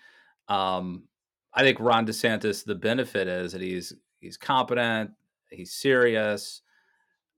[0.48, 1.06] Um,
[1.56, 5.10] I think Ron DeSantis, the benefit is that he's he's competent,
[5.50, 6.62] he's serious,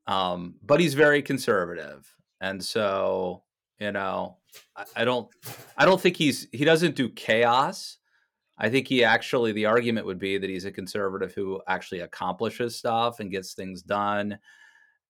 [0.07, 3.43] um, but he's very conservative, and so
[3.79, 4.39] you know,
[4.75, 5.27] I, I don't
[5.77, 7.97] I don't think he's he doesn't do chaos.
[8.57, 12.77] I think he actually the argument would be that he's a conservative who actually accomplishes
[12.77, 14.39] stuff and gets things done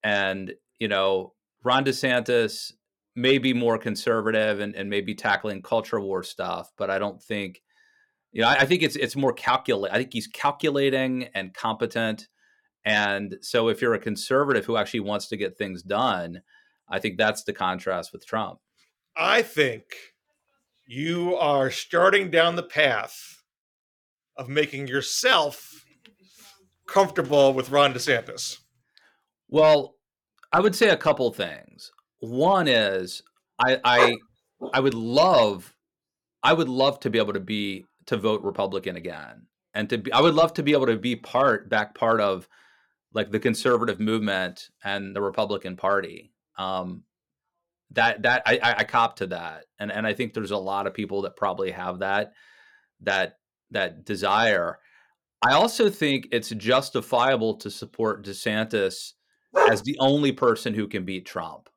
[0.03, 2.73] and, you know, Ron DeSantis
[3.15, 7.61] may be more conservative and, and maybe tackling culture war stuff, but I don't think,
[8.31, 9.93] you know, I, I think it's it's more calculate.
[9.93, 12.27] I think he's calculating and competent.
[12.85, 16.41] And so if you're a conservative who actually wants to get things done,
[16.89, 18.59] I think that's the contrast with Trump.
[19.15, 19.83] I think
[20.85, 23.43] you are starting down the path
[24.37, 25.85] of making yourself
[26.87, 28.57] comfortable with Ron DeSantis.
[29.47, 29.95] Well,
[30.51, 31.91] I would say a couple things.
[32.19, 33.21] One is
[33.59, 34.15] I I
[34.73, 35.73] I would love
[36.41, 39.47] I would love to be able to be to vote Republican again.
[39.73, 42.47] And to be I would love to be able to be part back part of
[43.13, 46.31] like the conservative movement and the Republican Party.
[46.57, 47.03] Um
[47.93, 49.65] that that I, I cop to that.
[49.79, 52.33] And and I think there's a lot of people that probably have that
[53.01, 53.37] that
[53.71, 54.79] that desire.
[55.45, 59.11] I also think it's justifiable to support DeSantis
[59.69, 61.69] as the only person who can beat Trump.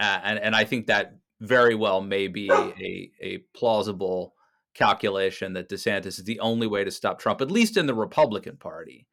[0.00, 4.34] Uh, and and I think that very well may be a a plausible
[4.74, 8.56] calculation that DeSantis is the only way to stop Trump, at least in the Republican
[8.56, 9.06] Party.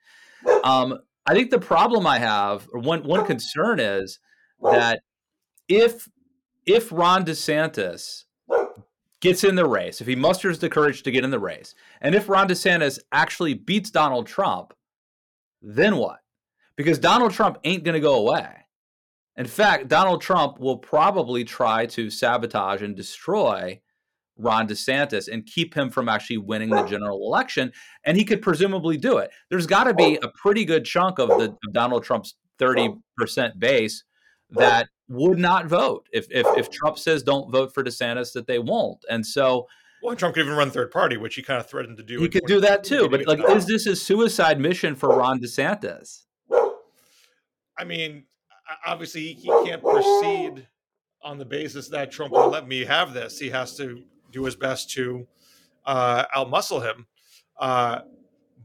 [0.63, 4.19] Um, I think the problem I have, or one one concern is
[4.61, 5.01] that
[5.75, 6.09] if
[6.65, 8.25] if Ron DeSantis
[9.19, 12.15] gets in the race, if he musters the courage to get in the race, and
[12.15, 14.73] if Ron DeSantis actually beats Donald Trump,
[15.61, 16.21] then what?
[16.81, 18.49] because Donald Trump ain't going to go away.
[19.37, 23.79] In fact, Donald Trump will probably try to sabotage and destroy
[24.37, 27.71] Ron DeSantis and keep him from actually winning the general election.
[28.03, 29.29] And he could presumably do it.
[29.49, 32.97] There's got to be a pretty good chunk of the of Donald Trump's 30%
[33.59, 34.03] base
[34.49, 38.59] that would not vote if, if if Trump says don't vote for DeSantis that they
[38.59, 39.03] won't.
[39.09, 39.67] And so
[40.01, 42.19] well, Trump could even run third party, which he kind of threatened to do.
[42.19, 43.07] He could do that too.
[43.07, 46.23] But like, is this a suicide mission for Ron DeSantis?
[47.77, 48.25] I mean,
[48.85, 50.67] obviously he can't proceed
[51.23, 53.37] on the basis that Trump will let me have this.
[53.37, 55.27] He has to do his best to
[55.85, 57.05] uh, outmuscle him.
[57.59, 58.01] Uh,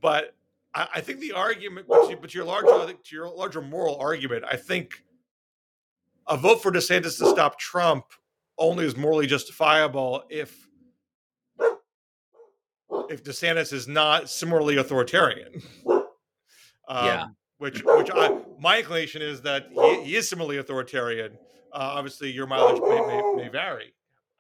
[0.01, 0.35] but
[0.75, 4.45] I, I, think the argument, but to, but your larger, to your larger moral argument,
[4.51, 5.03] I think
[6.29, 8.05] a vote for DeSantis to stop Trump
[8.59, 10.69] only is morally justifiable if
[13.09, 15.63] if DeSantis is not similarly authoritarian.
[16.89, 17.27] Um, yeah
[17.59, 21.33] which which I, my inclination is that he, he is similarly authoritarian.
[21.73, 23.93] Uh, obviously, your mileage may, may, may, vary.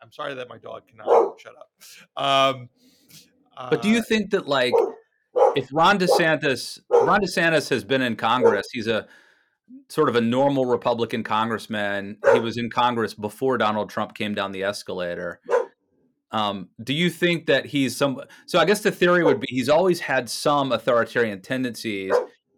[0.02, 1.70] I'm sorry that my dog cannot shut up.
[2.22, 2.68] Um,
[3.56, 4.74] uh, but do you think that like
[5.54, 9.06] if Ron DeSantis Ron DeSantis has been in Congress, he's a
[9.88, 12.18] sort of a normal Republican congressman.
[12.32, 15.40] He was in Congress before Donald Trump came down the escalator.
[16.32, 18.20] Um, do you think that he's some?
[18.46, 22.12] So I guess the theory would be he's always had some authoritarian tendencies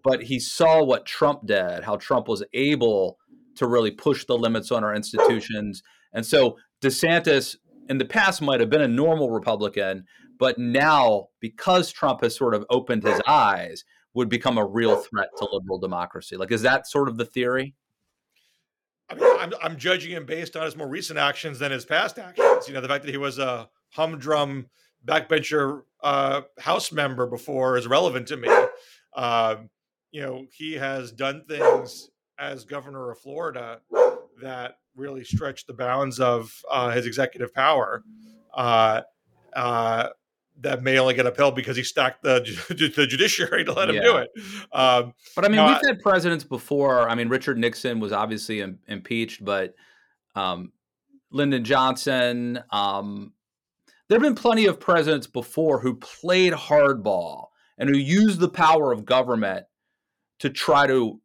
[0.08, 3.18] but he saw what Trump did, how Trump was able
[3.56, 5.82] to really push the limits on our institutions.
[6.12, 7.56] And so DeSantis
[7.88, 10.04] in the past might have been a normal Republican,
[10.38, 15.28] but now because Trump has sort of opened his eyes, would become a real threat
[15.38, 16.36] to liberal democracy.
[16.36, 17.74] Like, is that sort of the theory?
[19.10, 22.18] I mean, I'm, I'm judging him based on his more recent actions than his past
[22.18, 22.68] actions.
[22.68, 24.68] You know, the fact that he was a humdrum
[25.06, 28.48] backbencher uh, House member before is relevant to me.
[29.14, 29.70] Um,
[30.10, 33.80] you know, he has done things as governor of Florida
[34.42, 38.02] that really stretch the bounds of uh, his executive power.
[38.54, 39.02] Uh,
[39.54, 40.08] uh,
[40.60, 42.40] that may only get upheld because he stacked the,
[42.96, 44.02] the judiciary to let him yeah.
[44.02, 44.30] do it.
[44.72, 47.08] Um, but I mean, we've had presidents before.
[47.08, 49.74] I mean, Richard Nixon was obviously Im- impeached, but
[50.34, 50.72] um,
[51.30, 53.32] Lyndon Johnson, um,
[54.08, 57.46] there have been plenty of presidents before who played hardball
[57.76, 59.66] and who used the power of government
[60.40, 61.20] to try to,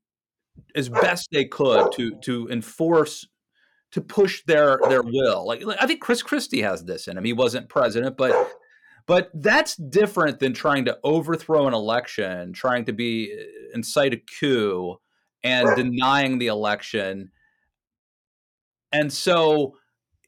[0.76, 3.28] as best they could, to to enforce,
[3.92, 5.48] to push their their will.
[5.48, 7.24] Like I think Chris Christie has this in him.
[7.24, 8.52] He wasn't president, but
[9.06, 14.22] but that's different than trying to overthrow an election, trying to be uh, incite a
[14.40, 14.98] coup,
[15.44, 17.32] and denying the election.
[18.92, 19.76] And so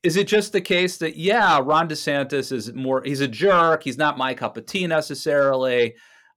[0.04, 3.98] is it just the case that yeah, Ron DeSantis is more he's a jerk, he's
[3.98, 5.96] not my cup of tea necessarily.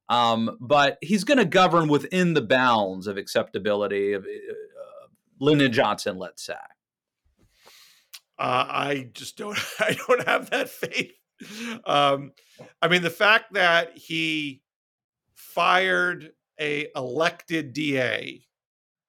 [0.08, 5.06] Um, but he's going to govern within the bounds of acceptability of uh,
[5.38, 6.54] Lyndon Johnson, let's say.
[8.38, 9.58] Uh, I just don't.
[9.80, 11.12] I don't have that faith.
[11.84, 12.32] Um,
[12.82, 14.62] I mean, the fact that he
[15.34, 18.44] fired a elected DA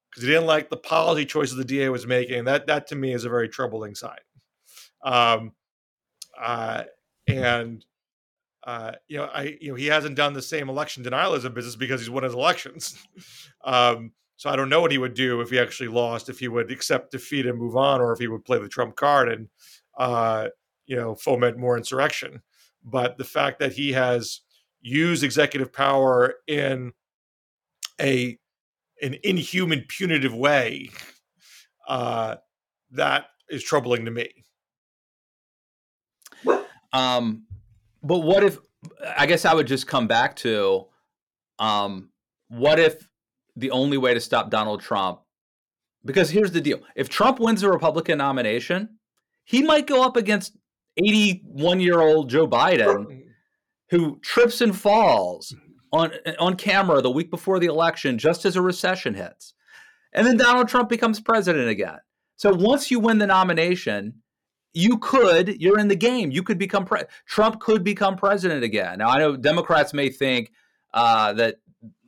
[0.10, 2.46] because he didn't like the policy choices the DA was making.
[2.46, 4.18] That that to me is a very troubling sign.
[5.04, 5.52] Um,
[6.40, 6.84] uh,
[7.28, 7.86] and
[8.66, 12.02] uh, you know, I you know he hasn't done the same election denialism business because
[12.02, 12.98] he's won his elections.
[13.64, 16.48] um, so I don't know what he would do if he actually lost, if he
[16.48, 19.50] would accept defeat and move on, or if he would play the trump card and
[19.98, 20.48] uh,
[20.90, 22.42] you know foment more insurrection.
[22.84, 24.42] But the fact that he has
[24.82, 26.94] used executive power in
[28.02, 28.38] a
[29.02, 30.90] an inhuman, punitive way,
[31.88, 32.38] uh,
[32.92, 34.30] that is troubling to me.
[36.92, 37.44] Um,
[38.04, 38.58] but what if?
[39.16, 40.88] I guess I would just come back to,
[41.60, 42.10] um,
[42.48, 43.08] what if
[43.56, 45.20] the only way to stop Donald Trump?
[46.04, 48.98] Because here's the deal: if Trump wins the Republican nomination,
[49.44, 50.59] he might go up against
[50.98, 53.24] 81 year old Joe Biden,
[53.90, 55.56] who trips and falls
[55.92, 59.54] on on camera the week before the election, just as a recession hits,
[60.14, 61.98] and then Donald Trump becomes president again.
[62.36, 64.22] So once you win the nomination,
[64.74, 66.32] you could you're in the game.
[66.32, 69.00] You could become pre- trump could become president again.
[69.00, 70.52] Now i know democrats may think
[70.94, 71.56] uh, that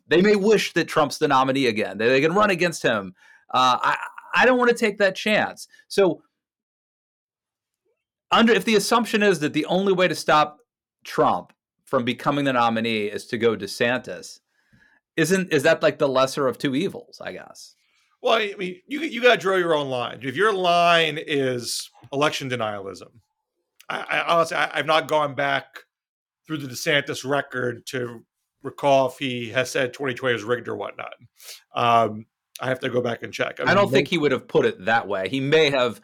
[0.07, 3.13] they may wish that trump's the nominee again they, they can run against him.
[3.53, 3.97] Uh, i
[4.35, 5.67] i don't want to take that chance.
[5.87, 6.21] So
[8.31, 10.59] under if the assumption is that the only way to stop
[11.03, 11.53] trump
[11.85, 14.39] from becoming the nominee is to go to desantis
[15.17, 17.75] isn't is that like the lesser of two evils i guess
[18.21, 20.19] well, I mean, you you got to draw your own line.
[20.21, 23.09] If your line is election denialism,
[23.89, 25.65] I, I honestly I, have not gone back
[26.45, 28.23] through the DeSantis record to
[28.61, 31.13] recall if he has said 2020 was rigged or whatnot.
[31.73, 32.27] Um,
[32.59, 33.59] I have to go back and check.
[33.59, 35.27] I, mean, I don't think he would have put it that way.
[35.27, 35.99] He may have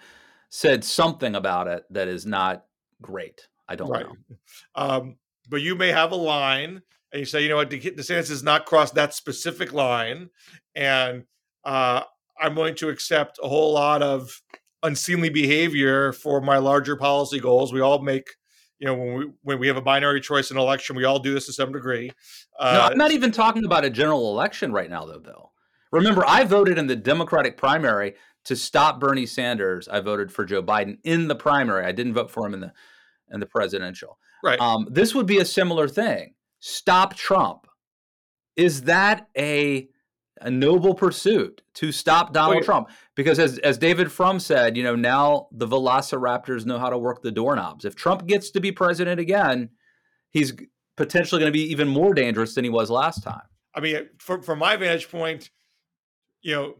[0.49, 2.65] said something about it that is not
[3.01, 3.47] great.
[3.67, 4.05] I don't right.
[4.05, 4.15] know.
[4.75, 5.15] Um,
[5.49, 6.81] but you may have a line
[7.11, 10.29] and you say, you know what, DeSantis has not crossed that specific line,
[10.75, 11.23] and
[11.63, 12.03] uh,
[12.39, 14.41] I'm willing to accept a whole lot of
[14.83, 17.73] unseemly behavior for my larger policy goals.
[17.73, 18.27] We all make,
[18.79, 21.33] you know, when we when we have a binary choice in election, we all do
[21.33, 22.11] this to some degree.
[22.59, 25.53] Uh, no, I'm not even talking about a general election right now, though, Bill.
[25.91, 28.15] Remember, I voted in the Democratic primary
[28.47, 29.87] to stop Bernie Sanders.
[29.87, 31.85] I voted for Joe Biden in the primary.
[31.85, 32.73] I didn't vote for him in the
[33.31, 34.17] in the presidential.
[34.43, 34.59] Right.
[34.59, 36.33] Um, this would be a similar thing.
[36.59, 37.67] Stop Trump.
[38.55, 39.87] Is that a
[40.41, 42.89] a noble pursuit to stop Donald Trump.
[43.15, 47.21] Because as as David Frum said, you know, now the Velociraptors know how to work
[47.21, 47.85] the doorknobs.
[47.85, 49.69] If Trump gets to be president again,
[50.31, 50.53] he's
[50.95, 53.41] potentially going to be even more dangerous than he was last time.
[53.73, 55.49] I mean, from from my vantage point,
[56.41, 56.75] you know,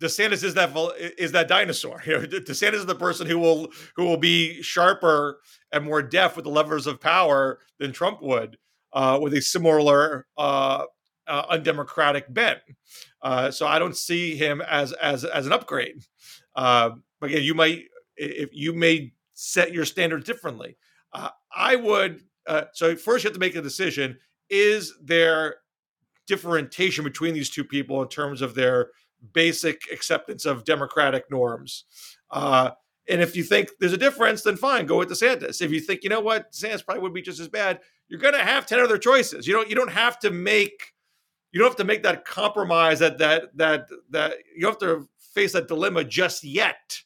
[0.00, 0.74] DeSantis is that
[1.18, 2.02] is that dinosaur.
[2.06, 5.40] You know, DeSantis is the person who will who will be sharper
[5.72, 8.56] and more deft with the levers of power than Trump would,
[8.92, 10.84] uh, with a similar uh,
[11.26, 12.58] uh, undemocratic bent.
[13.22, 16.02] Uh, so I don't see him as as as an upgrade.
[16.56, 16.90] Uh,
[17.20, 17.84] but again, you might
[18.16, 20.76] if you may set your standards differently.
[21.12, 22.22] Uh, I would.
[22.72, 25.56] So first, you have to make a decision: is there
[26.26, 28.90] differentiation between these two people in terms of their
[29.32, 31.84] basic acceptance of democratic norms?
[32.30, 32.70] Uh,
[33.08, 35.60] and if you think there's a difference, then fine, go with DeSantis.
[35.60, 38.34] If you think, you know what, DeSantis probably would be just as bad, you're going
[38.34, 39.46] to have 10 other choices.
[39.46, 40.94] You don't, you don't have to make
[41.52, 45.52] you don't have to make that compromise that that that that you have to face
[45.52, 47.00] that dilemma just yet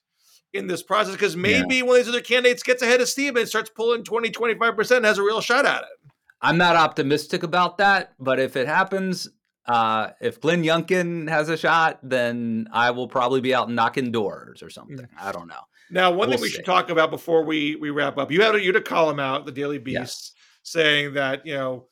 [0.52, 1.82] in this process because maybe yeah.
[1.82, 5.18] one of these other candidates gets ahead of Steve and starts pulling 20 25% has
[5.18, 6.12] a real shot at it.
[6.40, 9.28] I'm not optimistic about that, but if it happens,
[9.66, 14.62] uh, if Glenn Youngkin has a shot, then I will probably be out knocking doors
[14.62, 14.98] or something.
[14.98, 15.08] Mm.
[15.18, 15.60] I don't know.
[15.90, 16.56] Now, one we'll thing we see.
[16.56, 19.20] should talk about before we we wrap up, you had a, you had a column
[19.20, 20.32] out, the Daily Beast, yes.
[20.62, 21.86] saying that you know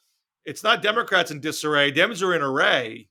[0.44, 1.92] it's not Democrats in disarray.
[1.92, 3.08] Dems are in array,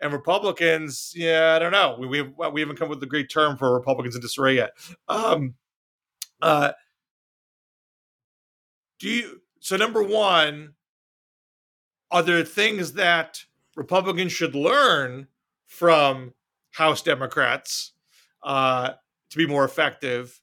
[0.00, 1.96] and Republicans, yeah, I don't know.
[1.98, 4.72] We we, we haven't come up with a great term for Republicans in disarray yet.
[5.08, 5.54] Um,
[6.42, 6.72] uh,
[8.98, 9.40] do you?
[9.60, 10.74] So number one,
[12.10, 13.44] are there things that
[13.76, 15.28] Republicans should learn
[15.66, 16.34] from
[16.72, 17.92] House Democrats
[18.42, 18.92] uh,
[19.30, 20.40] to be more effective?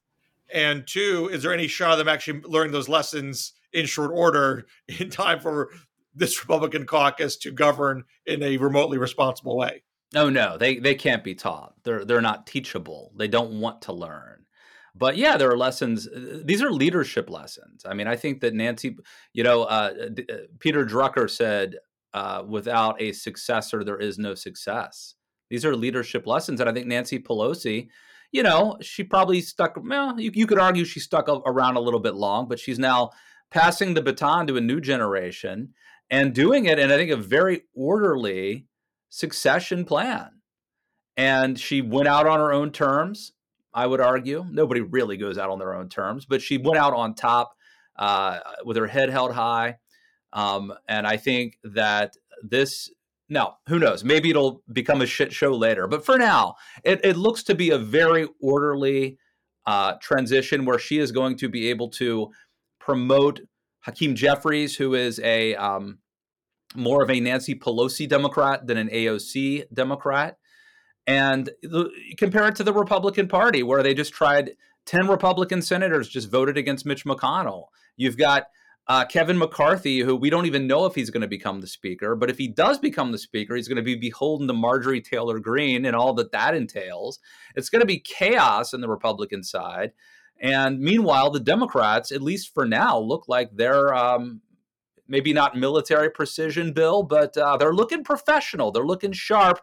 [0.53, 4.65] And two, is there any shot of them actually learning those lessons in short order
[4.99, 5.69] in time for
[6.13, 9.83] this Republican caucus to govern in a remotely responsible way?
[10.13, 11.73] Oh no, they they can't be taught.
[11.83, 13.13] They're they're not teachable.
[13.15, 14.45] They don't want to learn.
[14.93, 16.07] But yeah, there are lessons.
[16.07, 17.85] Uh, these are leadership lessons.
[17.85, 18.97] I mean, I think that Nancy,
[19.31, 19.93] you know, uh,
[20.29, 21.77] uh, Peter Drucker said,
[22.13, 25.15] uh, "Without a successor, there is no success."
[25.49, 27.89] These are leadership lessons, and I think Nancy Pelosi,
[28.31, 29.77] you know, she probably stuck.
[29.81, 33.11] Well, you, you could argue she stuck around a little bit long, but she's now
[33.49, 35.73] passing the baton to a new generation
[36.09, 38.67] and doing it in, I think, a very orderly
[39.09, 40.41] succession plan.
[41.17, 43.33] And she went out on her own terms,
[43.73, 44.45] I would argue.
[44.49, 47.55] Nobody really goes out on their own terms, but she went out on top
[47.97, 49.77] uh, with her head held high.
[50.33, 52.89] Um, and I think that this,
[53.29, 54.03] now, who knows?
[54.03, 55.87] Maybe it'll become a shit show later.
[55.87, 59.17] But for now, it, it looks to be a very orderly
[59.65, 62.31] uh, transition where she is going to be able to
[62.79, 63.41] promote
[63.81, 65.99] Hakeem Jeffries, who is a um,
[66.75, 70.37] more of a Nancy Pelosi Democrat than an AOC Democrat.
[71.07, 71.49] And
[72.17, 74.51] compare it to the Republican Party, where they just tried
[74.85, 77.65] 10 Republican senators just voted against Mitch McConnell.
[77.97, 78.45] You've got
[78.91, 82.13] uh, Kevin McCarthy, who we don't even know if he's going to become the speaker,
[82.13, 85.39] but if he does become the speaker, he's going to be beholden to Marjorie Taylor
[85.39, 87.19] Greene and all that that entails.
[87.55, 89.93] It's going to be chaos in the Republican side.
[90.41, 94.41] And meanwhile, the Democrats, at least for now, look like they're um,
[95.07, 98.73] maybe not military precision, Bill, but uh, they're looking professional.
[98.73, 99.61] They're looking sharp.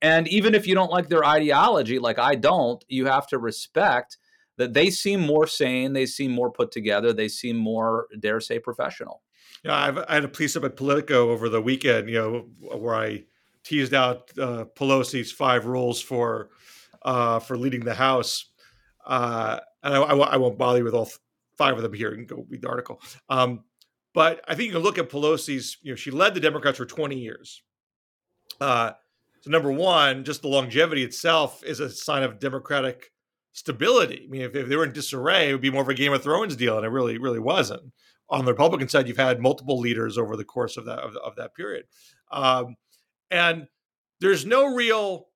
[0.00, 4.16] And even if you don't like their ideology, like I don't, you have to respect
[4.58, 5.92] that they seem more sane.
[5.92, 7.12] They seem more put together.
[7.12, 9.22] They seem more, dare say, professional.
[9.64, 12.94] Yeah, I've, i had a piece up at Politico over the weekend, you know, where
[12.94, 13.24] I
[13.64, 16.50] teased out uh, Pelosi's five rules for
[17.02, 18.46] uh, for leading the House.
[19.06, 21.10] Uh, and I, I, I, won't bother you with all
[21.58, 22.10] five of them here.
[22.10, 23.00] You can go read the article.
[23.28, 23.64] Um,
[24.14, 26.86] but I think you can look at Pelosi's, you know, she led the Democrats for
[26.86, 27.62] 20 years.
[28.60, 28.92] Uh,
[29.40, 33.11] so, number one, just the longevity itself is a sign of Democratic
[33.52, 34.24] stability.
[34.26, 36.12] I mean, if, if they were in disarray, it would be more of a Game
[36.12, 37.92] of Thrones deal, and it really, really wasn't.
[38.28, 41.36] On the Republican side, you've had multiple leaders over the course of that of, of
[41.36, 41.84] that period,
[42.30, 42.76] um,
[43.30, 43.66] and
[44.20, 45.26] there's no real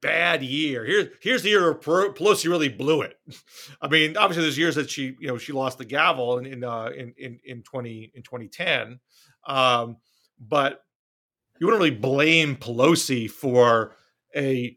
[0.00, 0.84] bad year.
[0.84, 3.16] Here's here's the year Pelosi really blew it.
[3.82, 6.64] I mean, obviously, there's years that she you know she lost the gavel in in
[6.64, 9.00] uh, in, in in twenty in 2010,
[9.46, 9.96] um,
[10.40, 10.82] but
[11.58, 13.94] you wouldn't really blame Pelosi for
[14.34, 14.76] a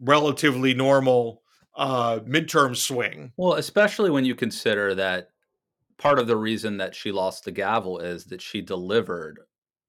[0.00, 1.42] relatively normal
[1.76, 3.32] uh, midterm swing.
[3.36, 5.30] Well, especially when you consider that
[5.98, 9.40] part of the reason that she lost the gavel is that she delivered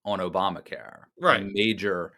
[0.04, 1.42] on Obamacare, right?
[1.42, 2.14] A major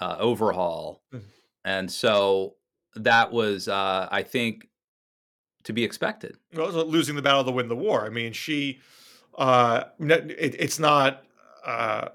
[0.00, 1.02] uh, overhaul.
[1.12, 1.24] Mm-hmm
[1.64, 2.56] and so
[2.94, 4.68] that was, uh, I think,
[5.64, 6.36] to be expected.
[6.52, 8.04] Well, losing the battle to win the war.
[8.04, 8.80] I mean, she,
[9.36, 11.24] uh, it, it's not,
[11.64, 12.08] uh,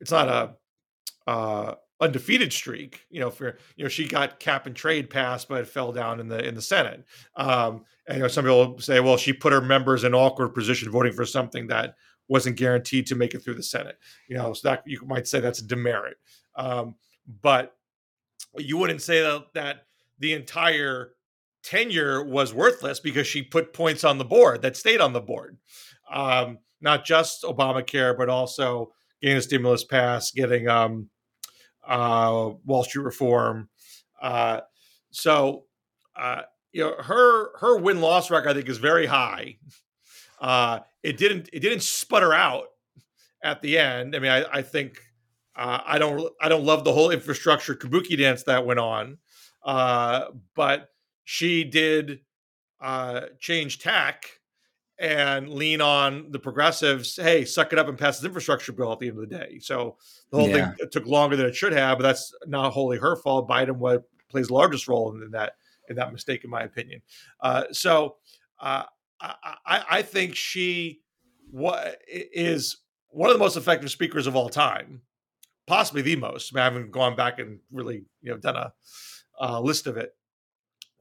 [0.00, 1.74] it's not a uh,
[2.04, 3.00] undefeated streak.
[3.10, 6.20] You know, for you know, she got cap and trade passed, but it fell down
[6.20, 7.04] in the in the Senate.
[7.36, 10.90] Um, and you know, some people say, well, she put her members in awkward position
[10.90, 11.94] voting for something that
[12.28, 13.98] wasn't guaranteed to make it through the Senate.
[14.28, 16.16] You know, so that you might say that's a demerit.
[16.56, 16.94] Um,
[17.42, 17.74] but
[18.56, 19.86] you wouldn't say that, that
[20.18, 21.12] the entire
[21.62, 25.58] tenure was worthless because she put points on the board that stayed on the board.
[26.12, 31.08] Um, not just Obamacare, but also getting a stimulus pass, getting um,
[31.86, 33.68] uh, Wall Street reform.
[34.20, 34.60] Uh,
[35.10, 35.64] so,
[36.16, 39.58] uh, you know, her her win loss record I think is very high.
[40.40, 42.66] Uh, it didn't it didn't sputter out
[43.42, 44.16] at the end.
[44.16, 44.98] I mean, I, I think
[45.56, 49.18] uh, I don't I don't love the whole infrastructure kabuki dance that went on,
[49.64, 50.26] uh,
[50.56, 50.88] but
[51.24, 52.20] she did
[52.80, 54.30] uh, change tack
[54.98, 57.16] and lean on the progressives.
[57.16, 59.58] Hey, suck it up and pass this infrastructure bill at the end of the day.
[59.60, 59.96] So
[60.30, 60.72] the whole yeah.
[60.72, 63.48] thing took longer than it should have, but that's not wholly her fault.
[63.48, 65.56] Biden what plays the largest role in that
[65.88, 67.02] in that mistake, in my opinion.
[67.40, 68.16] Uh, so
[68.60, 68.84] uh,
[69.20, 71.00] I, I think she
[71.50, 72.78] what is
[73.08, 75.02] one of the most effective speakers of all time
[75.66, 76.56] possibly the most.
[76.56, 78.72] I haven't gone back and really you know done a,
[79.40, 80.14] a list of it.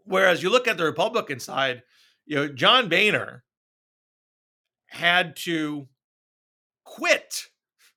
[0.05, 1.83] Whereas you look at the Republican side,
[2.25, 3.43] you know John Boehner
[4.93, 5.87] had to
[6.83, 7.49] quit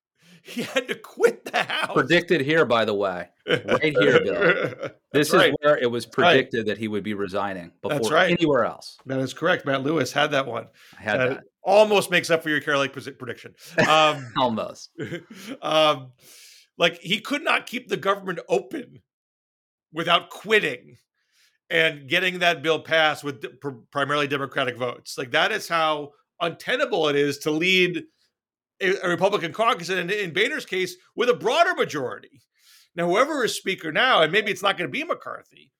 [0.46, 1.92] he had to quit the House.
[1.92, 4.90] Predicted here, by the way, right here, Bill.
[5.12, 5.48] This right.
[5.48, 8.30] is where it was predicted that he would be resigning before right.
[8.30, 8.98] anywhere else.
[9.06, 9.64] That is correct.
[9.64, 10.66] Matt Lewis had that one.
[10.98, 13.54] I had That that almost makes up for your Kari Lake prediction.
[13.88, 14.90] Um, almost.
[15.62, 16.12] um,
[16.76, 19.00] like he could not keep the government open
[19.90, 20.98] without quitting
[21.70, 23.42] and getting that bill passed with
[23.90, 25.16] primarily Democratic votes.
[25.16, 28.04] Like that is how untenable it is to lead
[28.80, 32.42] a, a Republican caucus, and in, in Boehner's case, with a broader majority.
[32.94, 35.72] Now, whoever is speaker now, and maybe it's not going to be McCarthy,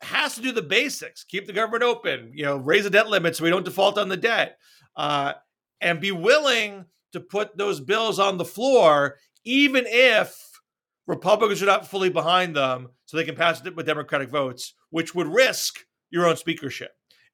[0.00, 3.36] has to do the basics: keep the government open, you know, raise the debt limit
[3.36, 4.58] so we don't default on the debt,
[4.96, 5.34] uh,
[5.80, 10.36] and be willing to put those bills on the floor, even if
[11.06, 15.14] Republicans are not fully behind them, so they can pass it with Democratic votes, which
[15.14, 15.80] would risk
[16.10, 16.90] your own speakership.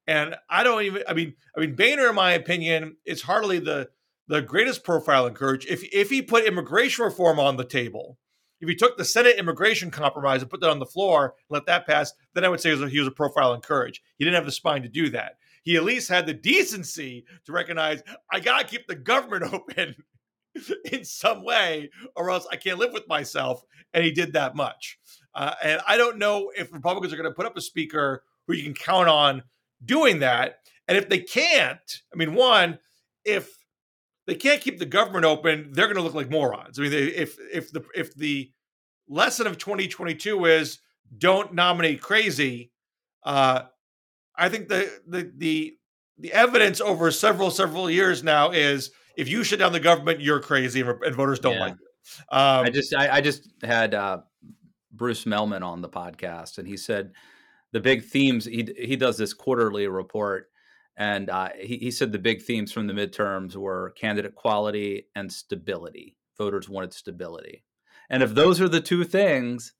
[0.07, 1.03] And I don't even.
[1.07, 3.89] I mean, I mean, Boehner, in my opinion, is hardly the
[4.27, 5.65] the greatest profile in courage.
[5.67, 8.17] If if he put immigration reform on the table,
[8.61, 11.87] if he took the Senate immigration compromise and put that on the floor let that
[11.87, 14.01] pass, then I would say he was a, he was a profile in courage.
[14.17, 15.37] He didn't have the spine to do that.
[15.63, 19.95] He at least had the decency to recognize I gotta keep the government open
[20.91, 23.63] in some way, or else I can't live with myself.
[23.93, 24.99] And he did that much.
[25.33, 28.53] Uh, and I don't know if Republicans are going to put up a speaker who
[28.53, 29.43] you can count on
[29.83, 30.59] doing that.
[30.87, 31.79] And if they can't,
[32.13, 32.79] I mean, one,
[33.23, 33.57] if
[34.27, 36.79] they can't keep the government open, they're going to look like morons.
[36.79, 38.51] I mean, if if the if the
[39.07, 40.79] lesson of 2022 is
[41.17, 42.71] don't nominate crazy,
[43.23, 43.63] uh,
[44.35, 45.77] I think the the the
[46.17, 50.39] the evidence over several several years now is if you shut down the government, you're
[50.39, 51.59] crazy, and, voters don't Yeah.
[51.59, 52.33] like it.
[52.33, 54.19] Um, I just I, I just had uh,
[54.91, 57.11] Bruce Mehlman on the podcast, and he said
[57.71, 58.45] the big themes.
[58.45, 60.49] He he does this quarterly report,
[60.97, 65.31] and uh, he he said the big themes from the midterms were candidate quality and
[65.31, 66.17] stability.
[66.37, 67.63] Voters wanted stability,
[68.09, 69.73] and if those are the two things,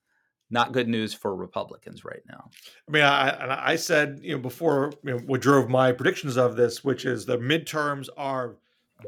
[0.49, 2.49] not good news for Republicans right now.
[2.87, 6.55] I mean, I, I said, you know, before you know, what drove my predictions of
[6.55, 8.55] this, which is the midterms are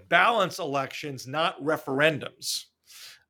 [0.10, 2.66] balance elections, not referendums.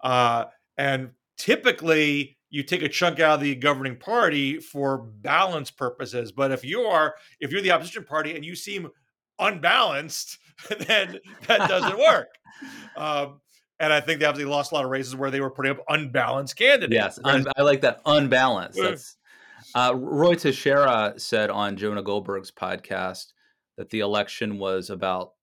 [0.02, 0.46] Uh,
[0.78, 6.32] and typically, you take a chunk out of the governing party for balance purposes.
[6.32, 8.90] But if you are, if you're the opposition party and you seem
[9.40, 10.38] unbalanced,
[10.88, 12.30] then that doesn't work.
[12.96, 13.42] Um,
[13.80, 15.84] and I think they obviously lost a lot of races where they were putting up
[15.88, 16.94] unbalanced candidates.
[16.94, 18.80] Yes, un- I like that unbalanced.
[18.82, 19.18] That's
[19.76, 23.34] uh, Roy Teixeira said on Jonah Goldberg's podcast
[23.78, 25.34] that the election was about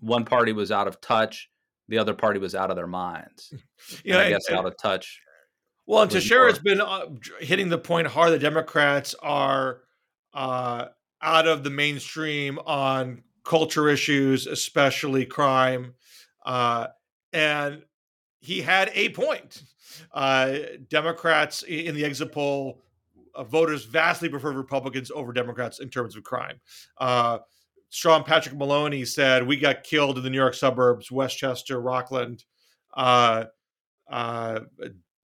[0.00, 1.50] one party was out of touch,
[1.88, 3.52] the other party was out of their minds.
[4.04, 5.20] you And I guess and- out of touch.
[5.86, 7.06] Well, and Teixeira's been uh,
[7.40, 8.32] hitting the point hard.
[8.32, 9.82] The Democrats are
[10.32, 10.86] uh,
[11.20, 15.94] out of the mainstream on culture issues, especially crime.
[16.44, 16.88] Uh,
[17.32, 17.82] and
[18.40, 19.62] he had a point.
[20.12, 20.56] Uh,
[20.88, 22.82] Democrats in the exit poll,
[23.34, 26.60] uh, voters vastly prefer Republicans over Democrats in terms of crime.
[26.98, 27.38] Uh,
[27.90, 32.44] Sean Patrick Maloney said, We got killed in the New York suburbs, Westchester, Rockland.
[32.92, 33.44] Uh,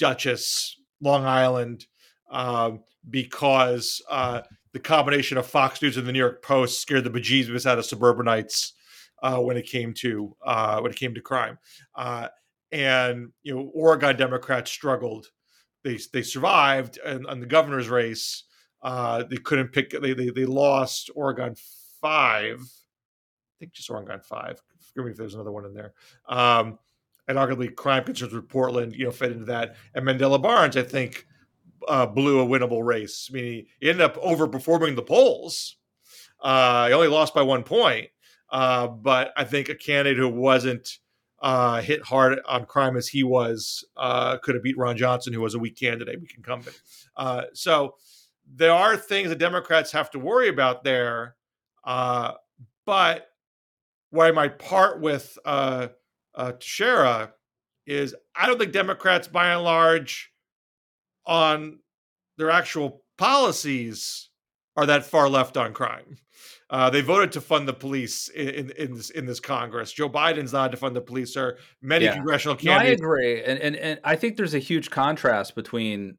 [0.01, 1.86] Dutchess, Long Island,
[2.30, 4.40] um, because uh,
[4.72, 7.84] the combination of Fox News and the New York Post scared the bejesus out of
[7.84, 8.72] suburbanites
[9.22, 11.59] uh, when it came to uh, when it came to crime.
[11.94, 12.28] Uh,
[12.72, 15.26] and you know, Oregon Democrats struggled.
[15.84, 18.44] They they survived in, in the governor's race.
[18.82, 19.90] Uh, they couldn't pick.
[19.90, 21.55] They, they they lost Oregon
[22.01, 22.61] five.
[22.61, 24.61] I think just Oregon five.
[24.80, 25.92] Forgive me if there's another one in there.
[26.28, 26.78] Um,
[27.31, 29.76] and arguably crime concerns with Portland, you know, fed into that.
[29.95, 31.26] And Mandela Barnes, I think,
[31.87, 33.31] uh, blew a winnable race.
[33.31, 35.76] I mean, he, ended up overperforming the polls.
[36.41, 38.09] Uh, he only lost by one point,
[38.51, 40.99] uh, but I think a candidate who wasn't
[41.41, 45.41] uh, hit hard on crime as he was uh, could have beat Ron Johnson, who
[45.41, 46.81] was a weak candidate, weak incumbent.
[47.16, 47.95] Uh, so
[48.53, 51.37] there are things that Democrats have to worry about there,
[51.85, 52.33] uh,
[52.85, 53.28] but
[54.11, 55.89] where I might part with uh,
[56.35, 57.33] uh, Teixeira
[57.87, 60.33] is I don't think Democrats, by and large,
[61.26, 61.81] on
[62.39, 64.31] their actual policies,
[64.76, 66.16] are that far left on crime.
[66.70, 69.93] Uh, they voted to fund the police in, in, in this in this Congress.
[69.93, 71.37] Joe Biden's not to fund the police.
[71.37, 72.14] Or many Yeah.
[72.14, 76.16] congressional No, I agree, and, and and I think there's a huge contrast between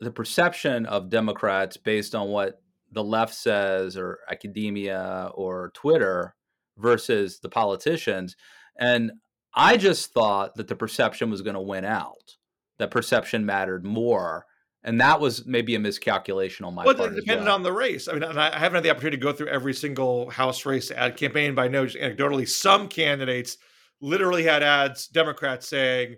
[0.00, 2.60] the perception of Democrats based on what
[2.92, 6.34] the left says, or academia, or Twitter,
[6.76, 8.36] versus the politicians.
[8.78, 9.12] And
[9.56, 12.36] I just thought that the perception was going to win out.
[12.78, 14.44] That perception mattered more,
[14.84, 17.12] and that was maybe a miscalculation on my well, part.
[17.12, 17.54] it as depended well.
[17.54, 18.06] on the race.
[18.06, 20.66] I mean, and I I haven't had the opportunity to go through every single House
[20.66, 23.56] race ad campaign, but I know just anecdotally some candidates
[24.02, 26.16] literally had ads, Democrats saying,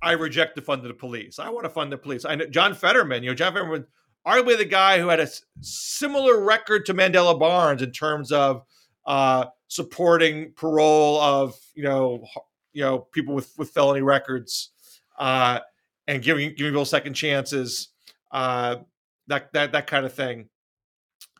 [0.00, 1.38] I reject the fund of the police.
[1.38, 2.24] I want to fund the police.
[2.24, 3.22] I know John Fetterman.
[3.22, 3.86] You know, John Fetterman,
[4.26, 5.28] arguably the guy who had a
[5.60, 8.62] similar record to Mandela Barnes in terms of
[9.06, 12.24] uh, supporting parole of you know
[12.76, 14.70] you know people with with felony records
[15.18, 15.60] uh,
[16.06, 17.88] and giving giving people second chances.
[18.30, 18.76] Uh,
[19.28, 20.50] that that that kind of thing.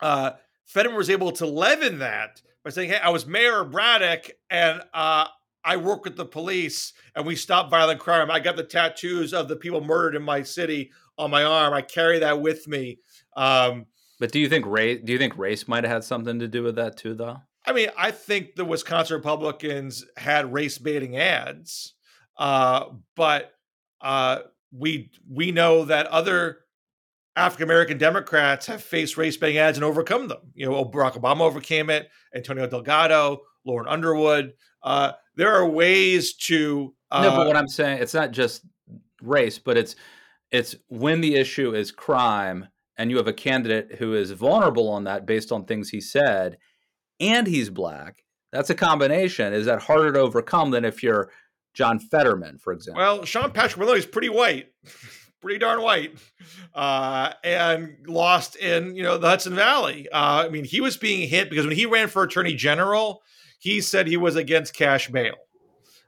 [0.01, 0.31] Uh,
[0.65, 4.81] Fetterman was able to leaven that by saying, "Hey, I was Mayor of Braddock, and
[4.95, 5.27] uh,
[5.63, 8.31] I work with the police, and we stop violent crime.
[8.31, 11.75] I got the tattoos of the people murdered in my city on my arm.
[11.75, 12.99] I carry that with me."
[13.37, 13.85] Um,
[14.19, 15.03] but do you think race?
[15.05, 17.43] Do you think race might have had something to do with that too, though?
[17.67, 21.95] I mean, I think the Wisconsin Republicans had race baiting ads,
[22.39, 22.87] uh,
[23.17, 23.53] but
[24.01, 24.41] uh,
[24.73, 26.61] we we know that other
[27.35, 30.53] African American Democrats have faced race baiting ads and overcome them.
[30.55, 34.55] You know, Barack Obama overcame it, Antonio Delgado, Lauren Underwood.
[34.83, 36.95] Uh, there are ways to.
[37.11, 38.65] Uh, no, but what I'm saying, it's not just
[39.21, 39.97] race, but it's
[40.51, 45.05] it's when the issue is crime, and you have a candidate who is vulnerable on
[45.05, 46.59] that based on things he said,
[47.21, 48.23] and he's black.
[48.53, 49.53] That's a combination.
[49.53, 51.31] Is that harder to overcome than if you're
[51.75, 53.03] John Fetterman, for example?
[53.03, 54.73] Well, Sean Patrick Maloney is pretty white.
[55.41, 56.19] pretty darn white,
[56.75, 60.09] uh, and lost in you know the Hudson Valley.
[60.11, 63.23] Uh, I mean, he was being hit because when he ran for attorney general,
[63.59, 65.37] he said he was against cash bail.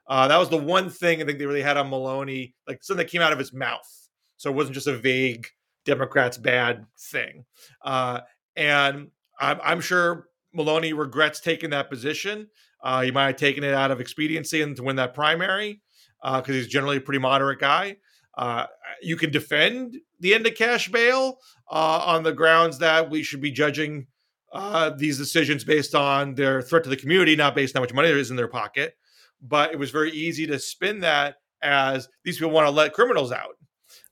[0.09, 3.05] Uh, that was the one thing I think they really had on Maloney, like something
[3.05, 4.09] that came out of his mouth.
[4.39, 5.47] So it wasn't just a vague
[5.85, 7.45] Democrats bad thing.
[7.85, 8.21] Uh,
[8.57, 10.29] and I'm, I'm, sure
[10.59, 12.49] Maloney regrets taking that position.
[12.83, 15.81] Uh, he might have taken it out of expediency and to win that primary
[16.23, 17.97] because uh, he's generally a pretty moderate guy.
[18.37, 18.67] Uh,
[19.03, 21.39] you can defend the end of cash bail
[21.71, 24.07] uh, on the grounds that we should be judging
[24.53, 27.95] uh, these decisions based on their threat to the community, not based on how much
[27.95, 28.97] money there is in their pocket.
[29.41, 33.33] But it was very easy to spin that as these people want to let criminals
[33.33, 33.57] out.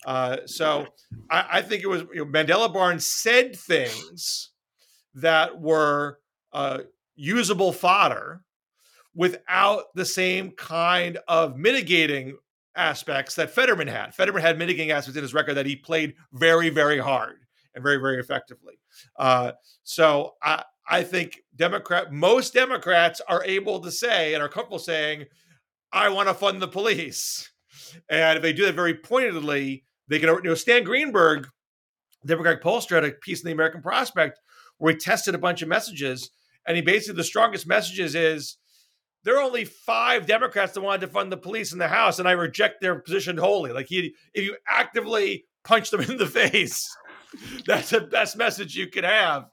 [0.05, 0.86] Uh, so
[1.30, 4.51] I, I, think it was you know, Mandela Barnes said things
[5.14, 6.18] that were
[6.57, 6.78] uh,
[7.16, 8.40] usable fodder
[9.14, 12.38] without the same kind of mitigating
[12.74, 14.14] aspects that Fetterman had.
[14.14, 17.36] Fetterman had mitigating aspects in his record that he played very, very hard
[17.74, 18.74] and very, very effectively.
[19.18, 19.52] Uh,
[19.82, 25.26] so I, I think Democrat, most Democrats are able to say and are comfortable saying,
[25.92, 27.50] "I want to fund the police,"
[28.09, 30.28] and if they do that very pointedly, they can.
[30.28, 31.48] You know, Stan Greenberg,
[32.24, 34.40] Democratic pollster, had a piece in the American Prospect
[34.78, 36.30] where he tested a bunch of messages,
[36.67, 38.57] and he basically the strongest messages is
[39.25, 42.29] there are only five Democrats that wanted to fund the police in the House, and
[42.29, 43.73] I reject their position wholly.
[43.73, 46.89] Like, he, if you actively punch them in the face,
[47.67, 49.47] that's the best message you could have.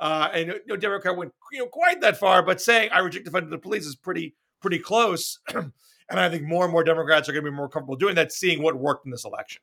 [0.00, 3.30] Uh, and no Democrat went you know quite that far, but saying I reject the
[3.30, 5.40] funding of the police is pretty pretty close.
[5.54, 5.72] and
[6.10, 8.62] I think more and more Democrats are going to be more comfortable doing that, seeing
[8.62, 9.60] what worked in this election.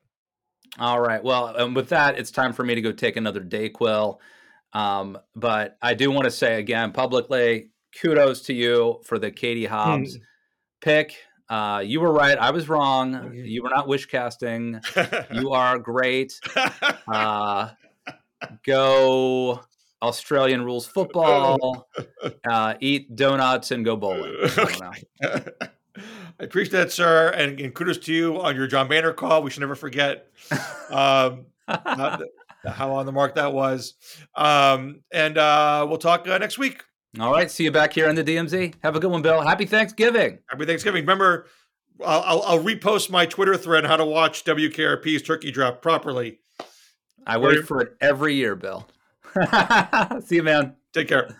[0.78, 1.22] All right.
[1.22, 4.18] Well, um, with that, it's time for me to go take another Dayquil.
[4.76, 9.64] Um, but I do want to say again publicly, kudos to you for the Katie
[9.64, 10.18] Hobbs
[10.82, 11.16] pick.
[11.48, 12.36] Uh, you were right.
[12.36, 13.32] I was wrong.
[13.34, 14.78] You were not wish casting.
[15.32, 16.38] you are great.
[17.08, 17.70] Uh,
[18.66, 19.60] go
[20.02, 21.88] Australian rules football.
[22.48, 24.34] Uh, eat donuts and go bowling.
[24.42, 25.02] I,
[26.40, 29.42] I appreciate that, sir, and, and, kudos to you on your John Boehner call.
[29.42, 30.28] We should never forget
[30.90, 31.46] um,
[32.70, 33.94] how on the mark that was.
[34.34, 36.82] Um, and uh, we'll talk uh, next week.
[37.18, 37.50] All right.
[37.50, 38.74] See you back here on the DMZ.
[38.82, 39.40] Have a good one, Bill.
[39.40, 40.38] Happy Thanksgiving.
[40.48, 41.02] Happy Thanksgiving.
[41.02, 41.46] Remember,
[42.04, 46.40] I'll, I'll, I'll repost my Twitter thread on how to watch WKRP's turkey drop properly.
[47.26, 48.86] I wait for it every year, Bill.
[50.24, 50.76] See you, man.
[50.92, 51.36] Take care.